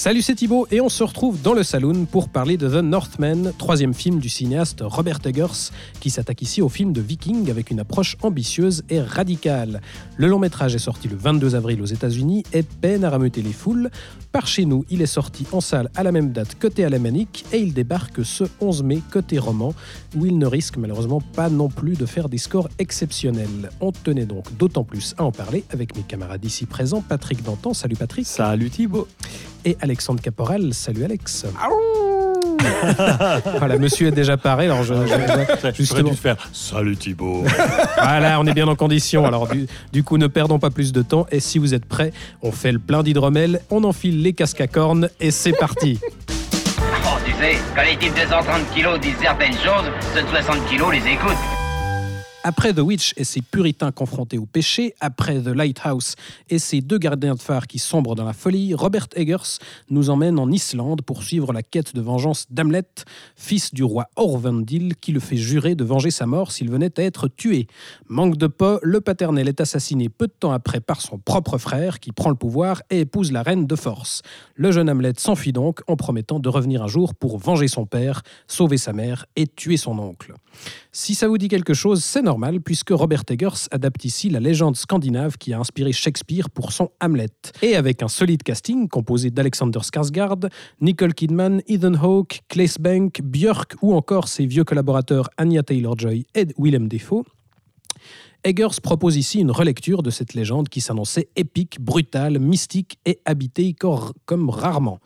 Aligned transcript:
Salut, 0.00 0.22
c'est 0.22 0.34
Thibaut 0.34 0.66
et 0.70 0.80
on 0.80 0.88
se 0.88 1.04
retrouve 1.04 1.42
dans 1.42 1.52
le 1.52 1.62
saloon 1.62 2.06
pour 2.06 2.30
parler 2.30 2.56
de 2.56 2.70
The 2.70 2.82
Northman, 2.82 3.52
troisième 3.58 3.92
film 3.92 4.18
du 4.18 4.30
cinéaste 4.30 4.78
Robert 4.80 5.18
Eggers, 5.26 5.72
qui 6.00 6.08
s'attaque 6.08 6.40
ici 6.40 6.62
au 6.62 6.70
film 6.70 6.94
de 6.94 7.02
Viking 7.02 7.50
avec 7.50 7.70
une 7.70 7.80
approche 7.80 8.16
ambitieuse 8.22 8.82
et 8.88 9.02
radicale. 9.02 9.82
Le 10.16 10.26
long 10.26 10.38
métrage 10.38 10.74
est 10.74 10.78
sorti 10.78 11.06
le 11.06 11.16
22 11.16 11.54
avril 11.54 11.82
aux 11.82 11.84
États-Unis 11.84 12.44
et 12.54 12.62
peine 12.62 13.04
à 13.04 13.10
rameuter 13.10 13.42
les 13.42 13.52
foules. 13.52 13.90
Par 14.32 14.46
chez 14.46 14.64
nous, 14.64 14.86
il 14.88 15.02
est 15.02 15.06
sorti 15.06 15.44
en 15.52 15.60
salle 15.60 15.90
à 15.94 16.02
la 16.02 16.12
même 16.12 16.32
date 16.32 16.58
côté 16.58 16.86
alémanique 16.86 17.44
et 17.52 17.58
il 17.58 17.74
débarque 17.74 18.24
ce 18.24 18.44
11 18.62 18.82
mai 18.82 19.02
côté 19.12 19.38
roman, 19.38 19.74
où 20.16 20.24
il 20.24 20.38
ne 20.38 20.46
risque 20.46 20.78
malheureusement 20.78 21.20
pas 21.20 21.50
non 21.50 21.68
plus 21.68 21.98
de 21.98 22.06
faire 22.06 22.30
des 22.30 22.38
scores 22.38 22.70
exceptionnels. 22.78 23.68
On 23.82 23.92
tenait 23.92 24.24
donc 24.24 24.56
d'autant 24.56 24.82
plus 24.82 25.14
à 25.18 25.24
en 25.24 25.30
parler 25.30 25.62
avec 25.68 25.94
mes 25.94 26.04
camarades 26.04 26.42
ici 26.46 26.64
présents, 26.64 27.02
Patrick 27.06 27.42
Dantan, 27.42 27.74
salut 27.74 27.96
Patrick. 27.96 28.26
Salut 28.26 28.70
Thibaut. 28.70 29.06
Et 29.64 29.76
Alexandre 29.80 30.20
Caporal, 30.22 30.72
salut 30.72 31.04
Alex. 31.04 31.44
voilà, 33.58 33.76
monsieur 33.78 34.08
est 34.08 34.12
déjà 34.12 34.36
paré, 34.36 34.66
alors 34.66 34.82
je, 34.84 34.94
je- 34.94 35.72
justement, 35.74 36.12
faire 36.14 36.36
Salut 36.52 36.96
Thibaut. 36.96 37.44
voilà, 37.96 38.40
on 38.40 38.46
est 38.46 38.54
bien 38.54 38.68
en 38.68 38.76
condition. 38.76 39.26
Alors 39.26 39.48
du, 39.48 39.66
du 39.92 40.02
coup, 40.02 40.16
ne 40.18 40.26
perdons 40.26 40.58
pas 40.58 40.70
plus 40.70 40.92
de 40.92 41.02
temps. 41.02 41.26
Et 41.30 41.40
si 41.40 41.58
vous 41.58 41.74
êtes 41.74 41.84
prêts, 41.84 42.12
on 42.42 42.52
fait 42.52 42.72
le 42.72 42.78
plein 42.78 43.02
d'hydromel, 43.02 43.60
on 43.70 43.84
enfile 43.84 44.22
les 44.22 44.32
casques 44.32 44.60
à 44.60 44.66
cornes 44.66 45.08
et 45.20 45.30
c'est 45.30 45.52
parti. 45.52 45.98
Oh, 47.04 47.18
tu 47.24 47.32
sais, 47.32 47.56
quand 47.74 47.82
les 47.82 47.96
types 47.98 48.14
de 48.14 48.28
130 48.30 48.70
kilos 48.74 48.98
disent 49.00 49.14
certaines 49.20 49.52
choses, 49.54 49.90
ceux 50.14 50.22
de 50.22 50.28
60 50.28 50.66
kilos 50.68 50.90
les 50.92 51.12
écoutent. 51.12 51.59
Après 52.42 52.72
The 52.72 52.78
Witch 52.78 53.12
et 53.18 53.24
ses 53.24 53.42
puritains 53.42 53.92
confrontés 53.92 54.38
au 54.38 54.46
péché, 54.46 54.94
après 55.00 55.42
The 55.42 55.48
Lighthouse 55.48 56.14
et 56.48 56.58
ses 56.58 56.80
deux 56.80 56.96
gardiens 56.96 57.34
de 57.34 57.40
phare 57.40 57.66
qui 57.66 57.78
sombrent 57.78 58.14
dans 58.14 58.24
la 58.24 58.32
folie, 58.32 58.72
Robert 58.72 59.08
Eggers 59.14 59.58
nous 59.90 60.08
emmène 60.08 60.38
en 60.38 60.50
Islande 60.50 61.02
pour 61.02 61.22
suivre 61.22 61.52
la 61.52 61.62
quête 61.62 61.94
de 61.94 62.00
vengeance 62.00 62.46
d'Hamlet, 62.48 62.86
fils 63.36 63.74
du 63.74 63.84
roi 63.84 64.08
Orvandil, 64.16 64.96
qui 64.96 65.12
le 65.12 65.20
fait 65.20 65.36
jurer 65.36 65.74
de 65.74 65.84
venger 65.84 66.10
sa 66.10 66.24
mort 66.24 66.50
s'il 66.50 66.70
venait 66.70 66.98
à 66.98 67.02
être 67.02 67.28
tué. 67.28 67.66
Manque 68.08 68.38
de 68.38 68.46
pas, 68.46 68.78
le 68.82 69.02
paternel 69.02 69.46
est 69.46 69.60
assassiné 69.60 70.08
peu 70.08 70.26
de 70.26 70.32
temps 70.32 70.52
après 70.52 70.80
par 70.80 71.02
son 71.02 71.18
propre 71.18 71.58
frère, 71.58 72.00
qui 72.00 72.10
prend 72.10 72.30
le 72.30 72.36
pouvoir 72.36 72.80
et 72.88 73.00
épouse 73.00 73.32
la 73.32 73.42
reine 73.42 73.66
de 73.66 73.76
force. 73.76 74.22
Le 74.54 74.72
jeune 74.72 74.88
Hamlet 74.88 75.12
s'enfuit 75.18 75.52
donc 75.52 75.82
en 75.88 75.96
promettant 75.96 76.40
de 76.40 76.48
revenir 76.48 76.82
un 76.82 76.88
jour 76.88 77.14
pour 77.14 77.36
venger 77.36 77.68
son 77.68 77.84
père, 77.84 78.22
sauver 78.46 78.78
sa 78.78 78.94
mère 78.94 79.26
et 79.36 79.46
tuer 79.46 79.76
son 79.76 79.98
oncle. 79.98 80.32
Si 80.90 81.14
ça 81.14 81.28
vous 81.28 81.36
dit 81.36 81.48
quelque 81.48 81.74
chose, 81.74 82.02
c'est 82.02 82.22
puisque 82.62 82.90
Robert 82.90 83.24
Eggers 83.30 83.68
adapte 83.70 84.04
ici 84.04 84.30
la 84.30 84.40
légende 84.40 84.76
scandinave 84.76 85.36
qui 85.38 85.52
a 85.52 85.58
inspiré 85.58 85.92
Shakespeare 85.92 86.50
pour 86.50 86.72
son 86.72 86.90
Hamlet. 87.00 87.28
Et 87.62 87.76
avec 87.76 88.02
un 88.02 88.08
solide 88.08 88.42
casting 88.42 88.88
composé 88.88 89.30
d'Alexander 89.30 89.80
Skarsgård, 89.80 90.48
Nicole 90.80 91.14
Kidman, 91.14 91.62
Ethan 91.66 91.94
Hawke, 91.94 92.42
Claes 92.48 92.76
Bank, 92.78 93.20
Björk 93.22 93.76
ou 93.82 93.94
encore 93.94 94.28
ses 94.28 94.46
vieux 94.46 94.64
collaborateurs 94.64 95.28
Anya 95.38 95.62
Taylor-Joy 95.62 96.26
et 96.34 96.48
Willem 96.58 96.88
Dafoe, 96.88 97.24
Eggers 98.44 98.80
propose 98.82 99.16
ici 99.16 99.40
une 99.40 99.50
relecture 99.50 100.02
de 100.02 100.10
cette 100.10 100.34
légende 100.34 100.68
qui 100.68 100.80
s'annonçait 100.80 101.28
épique, 101.36 101.80
brutale, 101.80 102.38
mystique 102.38 102.98
et 103.04 103.20
habitée 103.26 103.74
comme 104.24 104.50
rarement. 104.50 104.98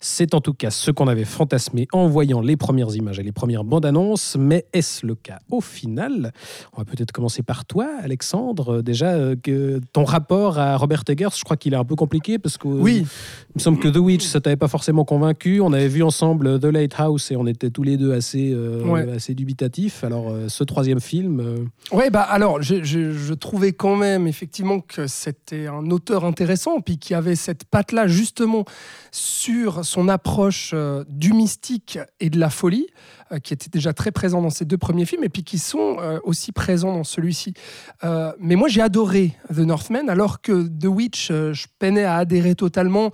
C'est 0.00 0.34
en 0.34 0.40
tout 0.40 0.54
cas 0.54 0.70
ce 0.70 0.92
qu'on 0.92 1.08
avait 1.08 1.24
fantasmé 1.24 1.88
en 1.92 2.06
voyant 2.06 2.40
les 2.40 2.56
premières 2.56 2.94
images 2.94 3.18
et 3.18 3.24
les 3.24 3.32
premières 3.32 3.64
bandes 3.64 3.84
annonces, 3.84 4.36
mais 4.38 4.64
est-ce 4.72 5.04
le 5.04 5.16
cas 5.16 5.40
au 5.50 5.60
final? 5.60 6.32
On 6.72 6.78
va 6.78 6.84
peut-être 6.84 7.10
commencer 7.10 7.42
par 7.42 7.64
toi, 7.64 7.88
Alexandre. 8.00 8.80
Déjà, 8.80 9.06
euh, 9.14 9.34
que 9.42 9.80
ton 9.92 10.04
rapport 10.04 10.60
à 10.60 10.76
Robert 10.76 11.02
Eggers, 11.08 11.30
je 11.36 11.42
crois 11.42 11.56
qu'il 11.56 11.72
est 11.74 11.76
un 11.76 11.84
peu 11.84 11.96
compliqué 11.96 12.38
parce 12.38 12.56
que 12.58 12.68
Oui. 12.68 12.98
il 13.54 13.56
me 13.56 13.60
semble 13.60 13.80
que 13.80 13.88
The 13.88 13.96
Witch, 13.96 14.24
ça 14.24 14.40
t'avait 14.40 14.54
pas 14.54 14.68
forcément 14.68 15.04
convaincu. 15.04 15.60
On 15.60 15.72
avait 15.72 15.88
vu 15.88 16.04
ensemble 16.04 16.60
The 16.60 16.66
Lighthouse 16.66 17.32
et 17.32 17.36
on 17.36 17.48
était 17.48 17.70
tous 17.70 17.82
les 17.82 17.96
deux 17.96 18.12
assez, 18.12 18.52
euh, 18.52 18.84
Ouais. 18.84 19.10
assez 19.10 19.34
dubitatifs. 19.34 20.04
Alors, 20.04 20.28
euh, 20.30 20.48
ce 20.48 20.62
troisième 20.62 21.00
film, 21.00 21.40
euh, 21.40 21.56
Ouais, 21.90 22.10
bah 22.10 22.22
alors, 22.22 22.62
je, 22.82 23.34
trouvais 23.34 23.72
quand 23.72 23.96
même 23.96 24.26
effectivement 24.26 24.80
que 24.80 25.06
c'était 25.06 25.66
un 25.66 25.90
auteur 25.90 26.24
intéressant, 26.24 26.80
puis 26.80 26.98
qui 26.98 27.14
avait 27.14 27.36
cette 27.36 27.64
patte-là 27.64 28.06
justement 28.06 28.64
sur 29.10 29.84
son 29.84 30.08
approche 30.08 30.72
euh, 30.74 31.04
du 31.08 31.32
mystique 31.32 31.98
et 32.20 32.30
de 32.30 32.38
la 32.38 32.50
folie, 32.50 32.86
euh, 33.32 33.38
qui 33.38 33.54
était 33.54 33.70
déjà 33.70 33.92
très 33.92 34.10
présent 34.10 34.42
dans 34.42 34.50
ces 34.50 34.64
deux 34.64 34.78
premiers 34.78 35.06
films, 35.06 35.24
et 35.24 35.28
puis 35.28 35.44
qui 35.44 35.58
sont 35.58 35.96
euh, 36.00 36.18
aussi 36.24 36.52
présents 36.52 36.92
dans 36.92 37.04
celui-ci. 37.04 37.54
Mais 38.40 38.56
moi, 38.56 38.68
j'ai 38.68 38.80
adoré 38.80 39.34
The 39.54 39.58
Northman, 39.58 40.08
alors 40.08 40.40
que 40.40 40.68
The 40.68 40.86
Witch, 40.86 41.28
je 41.28 41.66
peinais 41.78 42.04
à 42.04 42.16
adhérer 42.16 42.54
totalement. 42.54 43.12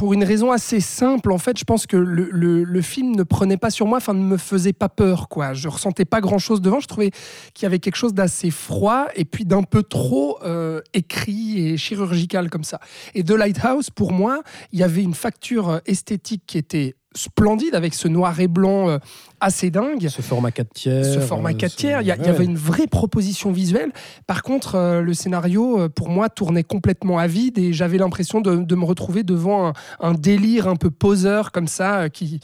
Pour 0.00 0.14
une 0.14 0.24
raison 0.24 0.50
assez 0.50 0.80
simple, 0.80 1.30
en 1.30 1.36
fait, 1.36 1.58
je 1.58 1.64
pense 1.64 1.86
que 1.86 1.98
le 1.98 2.80
film 2.80 3.14
ne 3.14 3.22
prenait 3.22 3.58
pas 3.58 3.68
sur 3.68 3.84
moi, 3.84 3.98
enfin 3.98 4.14
ne 4.14 4.22
me 4.22 4.38
faisait 4.38 4.72
pas 4.72 4.88
peur, 4.88 5.28
quoi. 5.28 5.52
Je 5.52 5.68
ressentais 5.68 6.06
pas 6.06 6.22
grand-chose 6.22 6.62
devant. 6.62 6.80
Je 6.80 6.86
trouvais 6.86 7.10
qu'il 7.52 7.64
y 7.64 7.66
avait 7.66 7.80
quelque 7.80 7.96
chose 7.96 8.14
d'assez 8.14 8.50
froid 8.50 9.08
et 9.14 9.26
puis 9.26 9.44
d'un 9.44 9.62
peu 9.62 9.82
trop 9.82 10.38
euh, 10.42 10.80
écrit 10.94 11.68
et 11.68 11.76
chirurgical 11.76 12.48
comme 12.48 12.64
ça. 12.64 12.80
Et 13.14 13.22
The 13.22 13.32
Lighthouse, 13.32 13.90
pour 13.90 14.12
moi, 14.12 14.42
il 14.72 14.78
y 14.78 14.82
avait 14.82 15.02
une 15.02 15.12
facture 15.12 15.68
euh, 15.68 15.78
esthétique 15.84 16.44
qui 16.46 16.56
était 16.56 16.94
splendide 17.14 17.74
avec 17.74 17.94
ce 17.94 18.08
noir 18.08 18.38
et 18.40 18.46
blanc 18.48 18.88
euh, 18.88 18.98
assez 19.40 19.70
dingue. 19.70 20.08
ce 20.08 20.22
format 20.22 20.50
4 20.52 20.68
tiers. 20.72 21.04
Ce 21.04 21.18
format 21.20 21.50
euh, 21.50 21.54
4 21.54 21.70
ce- 21.72 21.76
tiers, 21.76 22.02
il 22.02 22.06
y, 22.06 22.12
avait 22.12 22.44
une 22.44 22.56
vraie 22.56 22.86
proposition 22.86 23.50
visuelle. 23.50 23.90
Par 24.26 24.42
contre, 24.42 24.74
euh, 24.76 25.00
le 25.02 25.12
scénario, 25.14 25.80
euh, 25.80 25.88
pour 25.88 26.08
moi, 26.08 26.28
tournait 26.28 26.62
complètement 26.62 27.18
à 27.18 27.26
vide 27.26 27.58
et 27.58 27.72
j'avais 27.72 27.98
l'impression 27.98 28.40
de, 28.40 28.56
de 28.56 28.74
me 28.76 28.84
retrouver 28.84 29.22
devant 29.22 29.68
un, 29.68 29.72
un 30.00 30.12
délire 30.12 30.68
un 30.68 30.76
peu 30.76 30.90
poseur 30.90 31.50
comme 31.52 31.68
ça, 31.68 32.02
euh, 32.02 32.08
qui 32.08 32.40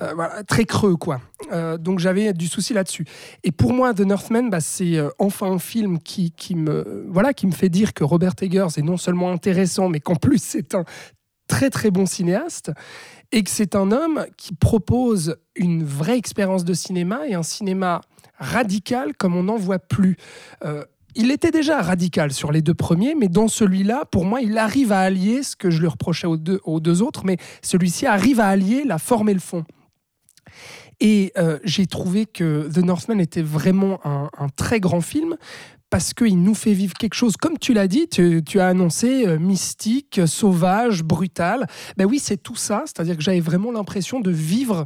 euh, 0.00 0.12
voilà, 0.14 0.42
très 0.44 0.64
creux, 0.64 0.96
quoi. 0.96 1.20
Euh, 1.52 1.76
donc 1.76 1.98
j'avais 1.98 2.32
du 2.32 2.46
souci 2.46 2.72
là-dessus. 2.74 3.04
Et 3.44 3.52
pour 3.52 3.72
moi, 3.74 3.92
The 3.92 4.00
Northman, 4.00 4.48
bah, 4.48 4.60
c'est 4.60 4.96
euh, 4.96 5.10
enfin 5.18 5.50
un 5.50 5.58
film 5.58 5.98
qui, 5.98 6.30
qui 6.30 6.54
me 6.54 7.06
voilà, 7.10 7.34
qui 7.34 7.46
me 7.46 7.52
fait 7.52 7.68
dire 7.68 7.92
que 7.92 8.04
Robert 8.04 8.32
Eggers 8.40 8.68
est 8.78 8.82
non 8.82 8.96
seulement 8.96 9.30
intéressant, 9.30 9.88
mais 9.88 10.00
qu'en 10.00 10.16
plus 10.16 10.42
c'est 10.42 10.74
un 10.74 10.84
très 11.48 11.70
très 11.70 11.90
bon 11.90 12.06
cinéaste 12.06 12.72
et 13.32 13.42
que 13.42 13.50
c'est 13.50 13.74
un 13.74 13.90
homme 13.90 14.26
qui 14.36 14.54
propose 14.54 15.36
une 15.54 15.84
vraie 15.84 16.18
expérience 16.18 16.64
de 16.64 16.74
cinéma 16.74 17.26
et 17.26 17.34
un 17.34 17.42
cinéma 17.42 18.00
radical 18.38 19.14
comme 19.16 19.36
on 19.36 19.44
n'en 19.44 19.56
voit 19.56 19.78
plus. 19.78 20.16
Euh, 20.64 20.84
il 21.14 21.30
était 21.30 21.50
déjà 21.50 21.80
radical 21.80 22.32
sur 22.32 22.52
les 22.52 22.60
deux 22.60 22.74
premiers, 22.74 23.14
mais 23.14 23.28
dans 23.28 23.48
celui-là, 23.48 24.04
pour 24.10 24.26
moi, 24.26 24.42
il 24.42 24.58
arrive 24.58 24.92
à 24.92 25.00
allier 25.00 25.42
ce 25.42 25.56
que 25.56 25.70
je 25.70 25.80
lui 25.80 25.88
reprochais 25.88 26.26
aux 26.26 26.36
deux, 26.36 27.02
autres, 27.02 27.24
mais 27.24 27.38
celui-ci 27.62 28.04
arrive 28.04 28.38
à 28.38 28.48
allier 28.48 28.84
la 28.84 28.98
forme 28.98 29.30
et 29.30 29.34
le 29.34 29.40
fond. 29.40 29.64
Et 31.00 31.32
euh, 31.38 31.58
j'ai 31.64 31.86
trouvé 31.86 32.26
que 32.26 32.68
The 32.70 32.78
Northman 32.78 33.18
était 33.20 33.42
vraiment 33.42 33.98
un 34.04 34.48
très 34.56 34.78
grand 34.78 35.00
film 35.00 35.36
parce 35.96 36.12
qu'il 36.12 36.42
nous 36.42 36.52
fait 36.52 36.74
vivre 36.74 36.92
quelque 36.92 37.14
chose, 37.14 37.38
comme 37.38 37.56
tu 37.56 37.72
l'as 37.72 37.88
dit, 37.88 38.06
tu, 38.06 38.60
as 38.60 38.68
annoncé 38.68 39.26
euh, 39.26 39.38
mystique, 39.38 40.20
sauvage, 40.26 41.02
brutal. 41.02 41.66
Ben 41.96 42.04
oui, 42.04 42.18
c'est 42.18 42.36
tout 42.36 42.54
ça, 42.54 42.82
c'est-à-dire 42.84 43.16
que 43.16 43.22
j'avais 43.22 43.40
vraiment 43.40 43.72
l'impression 43.72 44.20
de 44.20 44.30
vivre 44.30 44.84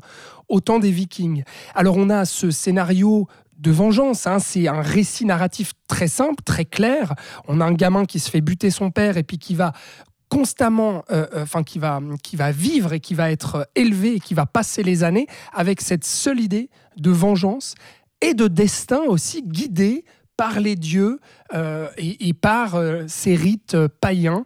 au 0.49 0.61
temps 0.61 0.79
des 0.79 0.93
Vikings. 0.93 1.43
Alors 1.75 1.97
on 1.97 2.11
a 2.11 2.25
ce 2.25 2.53
scénario 2.53 3.27
de 3.59 3.73
vengeance, 3.73 4.29
hein, 4.29 4.39
c'est 4.39 4.69
un 4.69 4.83
récit 4.83 5.25
narratif 5.25 5.73
très 5.89 6.07
simple, 6.07 6.45
très 6.45 6.65
clair. 6.65 7.15
On 7.49 7.61
a 7.61 7.65
un 7.65 7.73
gamin 7.73 8.05
qui 8.05 8.21
se 8.21 8.31
fait 8.31 8.41
buter 8.41 8.71
son 8.71 8.93
père 8.93 9.17
et 9.17 9.25
puis 9.25 9.39
qui 9.39 9.57
va 9.57 9.73
constamment, 10.29 11.03
euh, 11.11 11.27
euh, 11.35 11.43
enfin 11.43 11.65
qui 11.65 11.81
va, 11.81 11.99
qui 12.23 12.37
va 12.37 12.53
vivre 12.53 12.93
et 12.93 13.01
qui 13.01 13.15
va 13.15 13.33
être 13.33 13.69
élevé 13.75 14.15
et 14.15 14.21
qui 14.21 14.35
va 14.35 14.47
passer 14.47 14.85
les 14.85 15.03
années 15.03 15.27
avec 15.53 15.81
cette 15.81 16.05
seule 16.05 16.39
idée 16.39 16.71
de 16.99 17.11
vengeance 17.11 17.75
et 18.21 18.35
de 18.35 18.47
destin 18.47 19.01
aussi 19.09 19.43
guidé 19.43 20.05
par 20.41 20.59
les 20.59 20.75
dieux 20.75 21.21
euh, 21.53 21.87
et, 21.99 22.33
par 22.33 22.75
euh, 22.75 23.03
ces 23.09 23.37
rites 23.37 23.75
euh, 23.75 23.89
païens. 24.01 24.45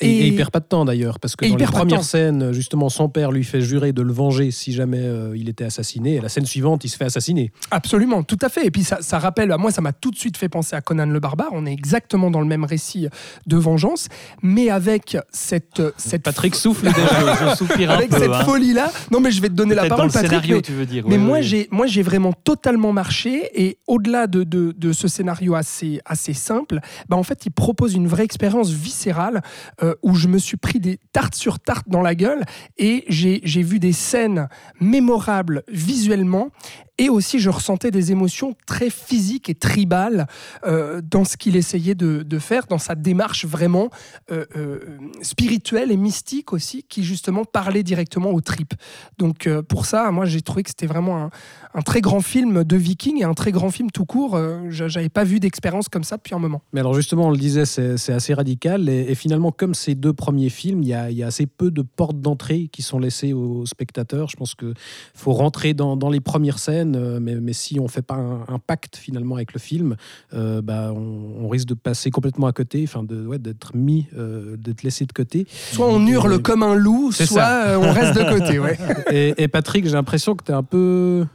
Et, 0.00 0.08
Et- 0.10 0.20
et 0.22 0.26
il 0.28 0.36
perd 0.36 0.50
pas 0.50 0.60
de 0.60 0.66
temps 0.66 0.84
d'ailleurs, 0.84 1.18
parce 1.18 1.36
que 1.36 1.46
dans 1.46 1.56
premières 1.66 1.98
temps. 1.98 2.02
scènes, 2.04 2.52
justement, 2.52 2.88
son 2.88 3.08
père 3.08 3.32
lui 3.32 3.44
fait 3.44 3.60
jurer 3.62 3.92
de 3.92 4.02
le 4.02 4.12
venger 4.12 4.50
si 4.50 4.72
jamais 4.72 5.00
euh, 5.00 5.34
il 5.36 5.48
était 5.48 5.64
assassiné. 5.64 6.16
Et 6.16 6.20
la 6.20 6.28
scène 6.28 6.44
suivante, 6.46 6.84
il 6.84 6.88
se 6.88 6.96
fait 6.96 7.04
assassiner. 7.06 7.50
Absolument, 7.70 8.22
tout 8.22 8.38
à 8.42 8.48
fait. 8.48 8.66
Et 8.66 8.70
puis 8.70 8.84
ça, 8.84 8.98
ça 9.00 9.18
rappelle, 9.18 9.50
à 9.52 9.56
moi, 9.58 9.70
ça 9.70 9.80
m'a 9.80 9.92
tout 9.92 10.10
de 10.10 10.16
suite 10.16 10.36
fait 10.36 10.48
penser 10.48 10.76
à 10.76 10.80
Conan 10.80 11.06
le 11.06 11.18
Barbare. 11.20 11.48
On 11.52 11.64
est 11.66 11.72
exactement 11.72 12.30
dans 12.30 12.40
le 12.40 12.46
même 12.46 12.64
récit 12.64 13.08
de 13.46 13.56
vengeance, 13.56 14.08
mais 14.42 14.68
avec 14.70 15.16
cette, 15.32 15.82
cette 15.96 16.22
Patrick 16.22 16.54
souffle 16.54 16.86
déjà. 16.92 17.34
je, 17.44 17.50
je 17.50 17.54
soupire 17.56 17.90
un 17.90 17.94
avec 17.94 18.10
peu. 18.10 18.18
cette 18.18 18.30
hein. 18.30 18.44
folie-là. 18.44 18.92
Non, 19.10 19.20
mais 19.20 19.30
je 19.30 19.40
vais 19.40 19.48
te 19.48 19.54
donner 19.54 19.74
la 19.74 19.86
parole, 19.86 19.98
dans 19.98 20.04
le 20.06 20.10
Patrick. 20.12 20.30
scénario, 20.30 20.56
mais- 20.56 20.62
tu 20.62 20.72
veux 20.72 20.86
dire. 20.86 21.04
Mais 21.08 21.16
oui, 21.16 21.22
moi, 21.22 21.38
oui. 21.38 21.42
j'ai, 21.44 21.68
moi, 21.70 21.86
j'ai 21.86 22.02
vraiment 22.02 22.32
totalement 22.32 22.92
marché. 22.92 23.48
Et 23.54 23.78
au-delà 23.86 24.26
de, 24.26 24.44
de, 24.44 24.72
de 24.76 24.92
ce 24.92 25.08
scénario 25.08 25.54
assez, 25.54 26.00
assez 26.04 26.34
simple, 26.34 26.80
bah, 27.08 27.16
en 27.16 27.22
fait, 27.22 27.46
il 27.46 27.50
propose 27.50 27.94
une 27.94 28.08
vraie 28.08 28.24
expérience 28.24 28.70
viscérale 28.70 29.42
euh, 29.82 29.85
où 30.02 30.14
je 30.14 30.28
me 30.28 30.38
suis 30.38 30.56
pris 30.56 30.80
des 30.80 30.98
tartes 31.12 31.34
sur 31.34 31.58
tartes 31.58 31.88
dans 31.88 32.02
la 32.02 32.14
gueule 32.14 32.44
et 32.78 33.04
j'ai 33.08 33.62
vu 33.62 33.78
des 33.78 33.92
scènes 33.92 34.48
mémorables 34.80 35.62
visuellement. 35.68 36.50
Et 36.98 37.10
aussi, 37.10 37.40
je 37.40 37.50
ressentais 37.50 37.90
des 37.90 38.10
émotions 38.10 38.54
très 38.66 38.88
physiques 38.88 39.50
et 39.50 39.54
tribales 39.54 40.26
euh, 40.66 41.02
dans 41.02 41.24
ce 41.24 41.36
qu'il 41.36 41.56
essayait 41.56 41.94
de, 41.94 42.38
faire, 42.38 42.66
dans 42.66 42.78
sa 42.78 42.94
démarche 42.94 43.44
vraiment 43.44 43.90
euh, 44.30 44.46
euh, 44.56 44.80
spirituelle 45.20 45.92
et 45.92 45.96
mystique 45.96 46.52
aussi, 46.52 46.84
qui 46.88 47.04
justement 47.04 47.44
parlait 47.44 47.82
directement 47.82 48.30
aux 48.30 48.40
tripes. 48.40 48.74
Donc 49.18 49.48
pour 49.68 49.84
ça, 49.84 50.10
moi 50.10 50.24
j'ai 50.24 50.40
trouvé 50.40 50.62
que 50.62 50.70
c'était 50.70 50.86
vraiment 50.86 51.30
un, 51.74 51.82
très 51.82 52.00
grand 52.00 52.20
film 52.20 52.64
de 52.64 52.76
viking 52.76 53.20
et 53.20 53.24
un 53.24 53.34
très 53.34 53.52
grand 53.52 53.70
film 53.70 53.90
tout 53.90 54.06
court. 54.06 54.38
J'a- 54.70 54.88
J'avais 54.88 55.08
pas 55.08 55.24
vu 55.24 55.38
d'expérience 55.40 55.88
comme 55.88 56.04
ça 56.04 56.16
depuis 56.16 56.34
un 56.34 56.38
moment. 56.38 56.62
Mais 56.72 56.80
alors 56.80 56.94
justement, 56.94 57.26
on 57.26 57.30
le 57.30 57.36
disait, 57.36 57.66
c'est 57.66 58.12
assez 58.12 58.32
radical. 58.32 58.88
Et, 58.88 59.14
finalement, 59.14 59.52
comme 59.52 59.74
ces 59.74 59.94
deux 59.94 60.12
premiers 60.12 60.48
films, 60.48 60.82
il 60.82 60.88
y 60.88 60.94
a, 60.94 61.26
assez 61.26 61.46
peu 61.46 61.70
de 61.70 61.82
portes 61.82 62.20
d'entrée 62.20 62.68
qui 62.72 62.82
sont 62.82 62.98
laissées 62.98 63.32
aux 63.32 63.66
spectateurs. 63.66 64.28
Je 64.28 64.36
pense 64.36 64.54
qu'il 64.54 64.74
faut 65.14 65.32
rentrer 65.32 65.74
dans 65.74 66.08
les 66.08 66.20
premières 66.20 66.58
scènes, 66.58 66.85
euh, 66.94 67.18
mais, 67.20 67.34
mais 67.36 67.52
si 67.52 67.80
on 67.80 67.84
ne 67.84 67.88
fait 67.88 68.02
pas 68.02 68.14
un, 68.14 68.42
un 68.48 68.58
pacte 68.58 68.96
finalement 68.96 69.34
avec 69.36 69.52
le 69.54 69.58
film, 69.58 69.96
euh, 70.34 70.62
bah, 70.62 70.92
on, 70.94 71.44
on 71.44 71.48
risque 71.48 71.66
de 71.68 71.74
passer 71.74 72.10
complètement 72.10 72.46
à 72.46 72.52
côté, 72.52 72.84
enfin 72.86 73.02
de- 73.02 73.26
ouais, 73.26 73.38
d'être 73.38 73.74
mis, 73.74 74.06
euh, 74.16 74.56
d'être 74.56 74.82
laissé 74.82 75.06
de 75.06 75.12
côté. 75.12 75.46
Soit 75.72 75.88
on 75.88 76.06
hurle 76.06 76.34
Et- 76.34 76.42
comme 76.42 76.62
un 76.62 76.74
loup, 76.74 77.10
soit 77.12 77.26
ça. 77.26 77.78
on 77.80 77.90
reste 77.92 78.14
de 78.18 78.22
côté. 78.38 78.58
Ouais. 78.58 78.78
Et, 79.10 79.34
et 79.42 79.48
Patrick, 79.48 79.86
j'ai 79.86 79.92
l'impression 79.92 80.34
que 80.36 80.44
tu 80.44 80.52
es 80.52 80.54
un 80.54 80.62
peu, 80.62 81.26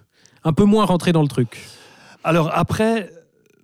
un 0.43 0.53
peu 0.53 0.63
moins 0.63 0.85
rentré 0.85 1.11
dans 1.11 1.21
le 1.23 1.27
truc. 1.27 1.65
Alors 2.23 2.51
après, 2.53 3.09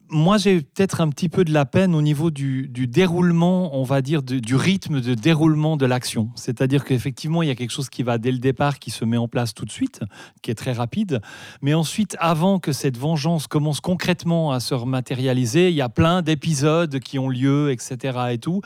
moi 0.09 0.37
j'ai 0.37 0.61
peut-être 0.61 1.01
un 1.01 1.09
petit 1.09 1.29
peu 1.29 1.43
de 1.43 1.51
la 1.51 1.65
peine 1.65 1.93
au 1.93 2.01
niveau 2.01 2.31
du, 2.31 2.67
déroulement, 2.69 3.77
on 3.77 3.83
va 3.83 4.01
dire, 4.01 4.23
du 4.23 4.55
rythme 4.55 5.01
de 5.01 5.13
déroulement 5.13 5.77
de 5.77 5.85
l'action. 5.85 6.29
C'est-à-dire 6.35 6.85
qu'effectivement, 6.85 7.43
il 7.43 7.47
y 7.47 7.51
a 7.51 7.55
quelque 7.55 7.71
chose 7.71 7.89
qui 7.89 8.03
va 8.03 8.17
dès 8.17 8.31
le 8.31 8.39
départ, 8.39 8.79
qui 8.79 8.91
se 8.91 9.05
met 9.05 9.17
en 9.17 9.27
place 9.27 9.53
tout 9.53 9.65
de 9.65 9.71
suite, 9.71 10.01
qui 10.41 10.51
est 10.51 10.55
très 10.55 10.73
rapide. 10.73 11.21
Mais 11.61 11.73
ensuite, 11.73 12.15
avant 12.19 12.59
que 12.59 12.71
cette 12.71 12.97
vengeance 12.97 13.47
commence 13.47 13.81
concrètement 13.81 14.51
à 14.51 14.59
se 14.59 14.75
matérialiser, 14.75 15.69
il 15.69 15.75
y 15.75 15.81
a 15.81 15.89
plein 15.89 16.21
d'épisodes 16.21 16.99
qui 16.99 17.19
ont 17.19 17.29
lieu, 17.29 17.71
etc. 17.71 18.17
et 18.31 18.37
tout. 18.37 18.61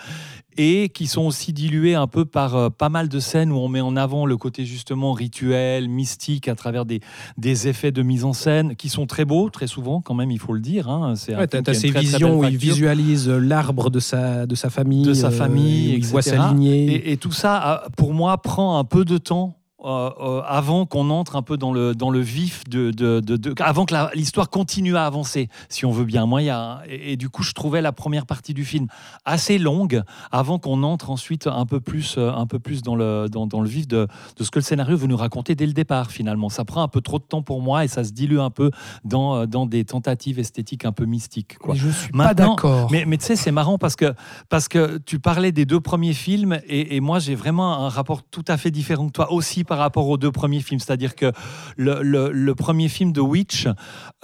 Et 0.57 0.89
qui 0.89 1.07
sont 1.07 1.21
aussi 1.23 1.53
dilués 1.53 1.95
un 1.95 2.07
peu 2.07 2.25
par 2.25 2.55
euh, 2.55 2.69
pas 2.69 2.89
mal 2.89 3.07
de 3.07 3.19
scènes 3.19 3.51
où 3.51 3.55
on 3.55 3.67
met 3.69 3.79
en 3.81 3.95
avant 3.95 4.25
le 4.25 4.35
côté 4.37 4.65
justement 4.65 5.13
rituel, 5.13 5.87
mystique, 5.87 6.47
à 6.47 6.55
travers 6.55 6.85
des, 6.85 6.99
des 7.37 7.67
effets 7.67 7.91
de 7.91 8.01
mise 8.01 8.25
en 8.25 8.33
scène 8.33 8.75
qui 8.75 8.89
sont 8.89 9.05
très 9.05 9.23
beaux, 9.23 9.49
très 9.49 9.67
souvent 9.67 10.01
quand 10.01 10.13
même, 10.13 10.29
il 10.31 10.39
faut 10.39 10.53
le 10.53 10.59
dire. 10.59 10.89
hein. 10.89 11.15
C'est 11.15 11.35
Ouais, 11.35 11.47
film 11.47 11.63
tu 11.63 11.69
as, 11.69 11.73
qui 11.73 11.77
a 11.77 11.81
ces 11.81 11.89
très, 11.89 11.99
visions 12.01 12.39
où 12.39 12.43
il 12.43 12.57
visualise 12.57 13.29
l'arbre 13.29 13.89
de 13.89 13.99
sa, 13.99 14.45
de 14.45 14.55
sa 14.55 14.69
famille, 14.69 15.05
De 15.05 15.13
sa 15.13 15.27
euh, 15.27 15.31
famille, 15.31 15.93
il 15.93 16.05
voit 16.05 16.21
sa 16.21 16.49
lignée. 16.49 16.93
Et, 16.95 17.11
et 17.13 17.17
tout 17.17 17.31
ça, 17.31 17.83
euh, 17.85 17.89
pour 17.95 18.13
moi, 18.13 18.37
prend 18.41 18.77
un 18.77 18.83
peu 18.83 19.05
de 19.05 19.17
temps. 19.17 19.55
Euh, 19.83 20.09
euh, 20.21 20.41
avant 20.45 20.85
qu'on 20.85 21.09
entre 21.09 21.35
un 21.35 21.41
peu 21.41 21.57
dans 21.57 21.73
le, 21.73 21.95
dans 21.95 22.09
le 22.09 22.19
vif 22.19 22.63
de, 22.69 22.91
de, 22.91 23.19
de- 23.19 23.37
de- 23.37 23.53
avant 23.61 23.85
que 23.85 23.95
l'histoire 24.15 24.49
continue 24.49 24.95
à 24.95 25.05
avancer, 25.05 25.49
si 25.69 25.85
on 25.85 25.91
veut 25.91 26.05
bien. 26.05 26.25
Moi, 26.25 26.41
il 26.43 26.45
y 26.45 26.49
a, 26.49 26.81
et, 26.87 27.13
et 27.13 27.17
du 27.17 27.29
coup, 27.29 27.43
je 27.43 27.53
trouvais 27.53 27.81
la 27.81 27.91
première 27.91 28.25
partie 28.25 28.53
du 28.53 28.65
film 28.65 28.87
assez 29.25 29.57
longue 29.57 30.03
avant 30.31 30.59
qu'on 30.59 30.83
entre 30.83 31.09
ensuite 31.09 31.47
un 31.47 31.65
peu 31.65 31.79
plus, 31.79 32.15
euh, 32.17 32.31
un 32.31 32.45
peu 32.45 32.59
plus 32.59 32.81
dans, 32.81 32.95
le, 32.95 33.27
dans, 33.29 33.47
dans 33.47 33.61
le 33.61 33.67
vif 33.69 33.87
de, 33.87 34.07
de 34.37 34.43
ce 34.43 34.51
que 34.51 34.59
le 34.59 34.63
scénario 34.63 34.95
veut 34.97 35.07
nous 35.07 35.17
raconter 35.17 35.55
dès 35.55 35.65
le 35.65 35.73
départ, 35.73 36.11
finalement. 36.11 36.49
Ça 36.49 36.65
prend 36.65 36.81
un 36.83 36.87
peu 36.87 37.01
trop 37.01 37.19
de 37.19 37.23
temps 37.23 37.41
pour 37.41 37.61
moi 37.61 37.83
et 37.83 37.87
ça 37.87 38.03
se 38.03 38.11
dilue 38.11 38.39
un 38.39 38.49
peu 38.51 38.71
dans, 39.03 39.45
dans 39.45 39.65
des 39.65 39.85
tentatives 39.85 40.39
esthétiques 40.39 40.85
un 40.85 40.91
peu 40.91 41.05
mystiques. 41.05 41.57
Quoi. 41.57 41.73
Mais 41.73 41.79
je 41.79 41.89
suis 41.89 42.11
pas 42.11 42.33
d'accord. 42.33 42.91
Mais, 42.91 43.05
mais 43.05 43.17
tu 43.17 43.25
sais, 43.25 43.35
c'est 43.35 43.51
marrant 43.51 43.77
parce 43.77 43.95
que, 43.95 44.13
parce 44.49 44.67
que 44.67 44.97
tu 44.99 45.19
parlais 45.19 45.51
des 45.51 45.65
deux 45.65 45.79
premiers 45.81 46.13
films 46.13 46.59
et, 46.67 46.95
et 46.95 46.99
moi, 46.99 47.19
j'ai 47.19 47.35
vraiment 47.35 47.85
un 47.85 47.89
rapport 47.89 48.21
tout 48.23 48.45
à 48.47 48.57
fait 48.57 48.71
différent 48.71 49.07
que 49.07 49.13
toi 49.13 49.31
aussi 49.31 49.63
par 49.71 49.79
rapport 49.79 50.09
aux 50.09 50.17
deux 50.17 50.33
premiers 50.33 50.59
films. 50.59 50.81
C'est-à-dire 50.81 51.15
que 51.15 51.31
le, 51.77 52.51
premier 52.55 52.89
film 52.89 53.13
de 53.13 53.21
Witch 53.21 53.69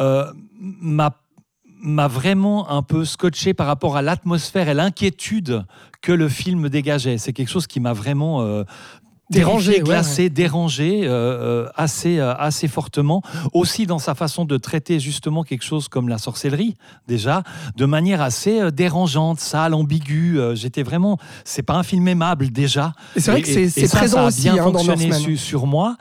euh, 0.01 0.25
m'a 0.59 1.15
m'a 1.79 2.07
vraiment 2.07 2.69
un 2.69 2.81
peu 2.81 3.05
scotché 3.05 3.53
par 3.53 3.67
rapport 3.67 3.95
à 3.95 4.01
l'atmosphère 4.01 4.67
et 4.67 4.73
l'inquiétude 4.73 5.63
que 6.01 6.11
le 6.11 6.27
film 6.27 6.67
dégageait. 6.67 7.17
C'est 7.17 7.31
quelque 7.31 7.47
chose 7.47 7.65
qui 7.65 7.79
m'a 7.79 7.93
vraiment 7.93 8.41
euh, 8.41 8.63
Dérangé, 9.29 9.73
ouais, 9.73 9.79
glacé, 9.81 10.29
dérangé 10.29 11.01
euh, 11.03 11.09
euh, 11.65 11.69
assez, 11.75 12.17
euh, 12.19 12.33
assez 12.35 12.67
fortement. 12.69 13.21
Aussi 13.53 13.85
dans 13.85 13.99
sa 13.99 14.15
façon 14.15 14.45
de 14.45 14.55
traiter 14.57 14.99
justement 15.01 15.43
quelque 15.43 15.63
chose 15.65 15.89
comme 15.89 16.07
la 16.07 16.17
sorcellerie, 16.17 16.75
déjà, 17.07 17.43
de 17.75 17.85
manière 17.85 18.21
assez 18.21 18.61
euh, 18.61 18.71
dérangeante, 18.71 19.39
sale, 19.41 19.73
ambiguë. 19.73 20.39
Euh, 20.39 20.55
J'étais 20.55 20.83
vraiment... 20.83 21.17
C'est 21.43 21.63
pas 21.63 21.73
un 21.75 21.83
film 21.83 22.07
aimable 22.07 22.51
déjà. 22.51 22.93
Et 23.15 23.19
c'est 23.19 23.31
vrai 23.31 23.39
Et- 23.41 23.43
que 23.43 23.49
c'est 23.49 23.81
et 23.81 23.87
ça, 23.87 24.07
ça 24.07 24.23
a 24.23 24.27
aussi 24.27 24.43
bien 24.43 24.55
hein, 24.55 24.63
fonctionné 24.63 25.11
su- 25.11 25.35
sur 25.37 25.67
moi. 25.67 25.97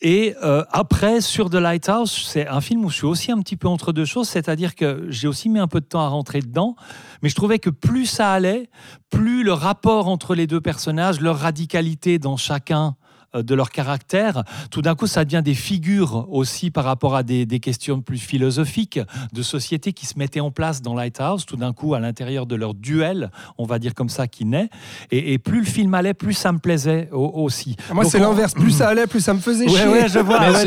Et 0.00 0.34
euh, 0.42 0.64
après, 0.70 1.20
sur 1.20 1.48
The 1.48 1.54
Lighthouse, 1.54 2.26
c'est 2.28 2.46
un 2.46 2.60
film 2.60 2.84
où 2.84 2.90
je 2.90 2.96
suis 2.96 3.06
aussi 3.06 3.32
un 3.32 3.40
petit 3.40 3.56
peu 3.56 3.68
entre 3.68 3.92
deux 3.92 4.04
choses, 4.04 4.28
c'est-à-dire 4.28 4.74
que 4.74 5.06
j'ai 5.08 5.28
aussi 5.28 5.48
mis 5.48 5.58
un 5.58 5.68
peu 5.68 5.80
de 5.80 5.86
temps 5.86 6.00
à 6.00 6.08
rentrer 6.08 6.40
dedans, 6.40 6.76
mais 7.22 7.28
je 7.28 7.34
trouvais 7.34 7.58
que 7.58 7.70
plus 7.70 8.06
ça 8.06 8.32
allait, 8.32 8.68
plus 9.08 9.44
le 9.44 9.52
rapport 9.52 10.08
entre 10.08 10.34
les 10.34 10.46
deux 10.46 10.60
personnages, 10.60 11.20
leur 11.20 11.38
radicalité 11.38 12.18
dans 12.18 12.36
chacun 12.36 12.96
de 13.42 13.54
leur 13.54 13.70
caractère, 13.70 14.44
tout 14.70 14.82
d'un 14.82 14.94
coup, 14.94 15.06
ça 15.06 15.24
devient 15.24 15.42
des 15.44 15.54
figures 15.54 16.26
aussi 16.30 16.70
par 16.70 16.84
rapport 16.84 17.14
à 17.16 17.22
des, 17.22 17.46
des 17.46 17.60
questions 17.60 18.00
plus 18.00 18.18
philosophiques 18.18 19.00
de 19.32 19.42
société 19.42 19.92
qui 19.92 20.06
se 20.06 20.18
mettaient 20.18 20.40
en 20.40 20.50
place 20.50 20.82
dans 20.82 20.94
Lighthouse, 20.94 21.44
tout 21.46 21.56
d'un 21.56 21.72
coup, 21.72 21.94
à 21.94 22.00
l'intérieur 22.00 22.46
de 22.46 22.54
leur 22.54 22.74
duel, 22.74 23.30
on 23.58 23.64
va 23.64 23.78
dire 23.78 23.94
comme 23.94 24.08
ça, 24.08 24.26
qui 24.26 24.44
naît. 24.44 24.68
Et, 25.10 25.32
et 25.32 25.38
plus 25.38 25.60
le 25.60 25.66
film 25.66 25.94
allait, 25.94 26.14
plus 26.14 26.34
ça 26.34 26.52
me 26.52 26.58
plaisait 26.58 27.08
au- 27.12 27.30
aussi. 27.42 27.76
Moi, 27.92 28.04
c'est 28.04 28.18
on- 28.20 28.30
l'inverse. 28.30 28.54
Plus 28.54 28.70
ça 28.70 28.88
allait, 28.88 29.06
plus 29.06 29.20
ça 29.20 29.34
me 29.34 29.40
faisait 29.40 29.66
Ouais, 29.66 29.78
chier. 29.78 29.88
ouais, 29.88 30.08
je 30.08 30.18
vois. 30.18 30.40
Ouais, 30.40 30.66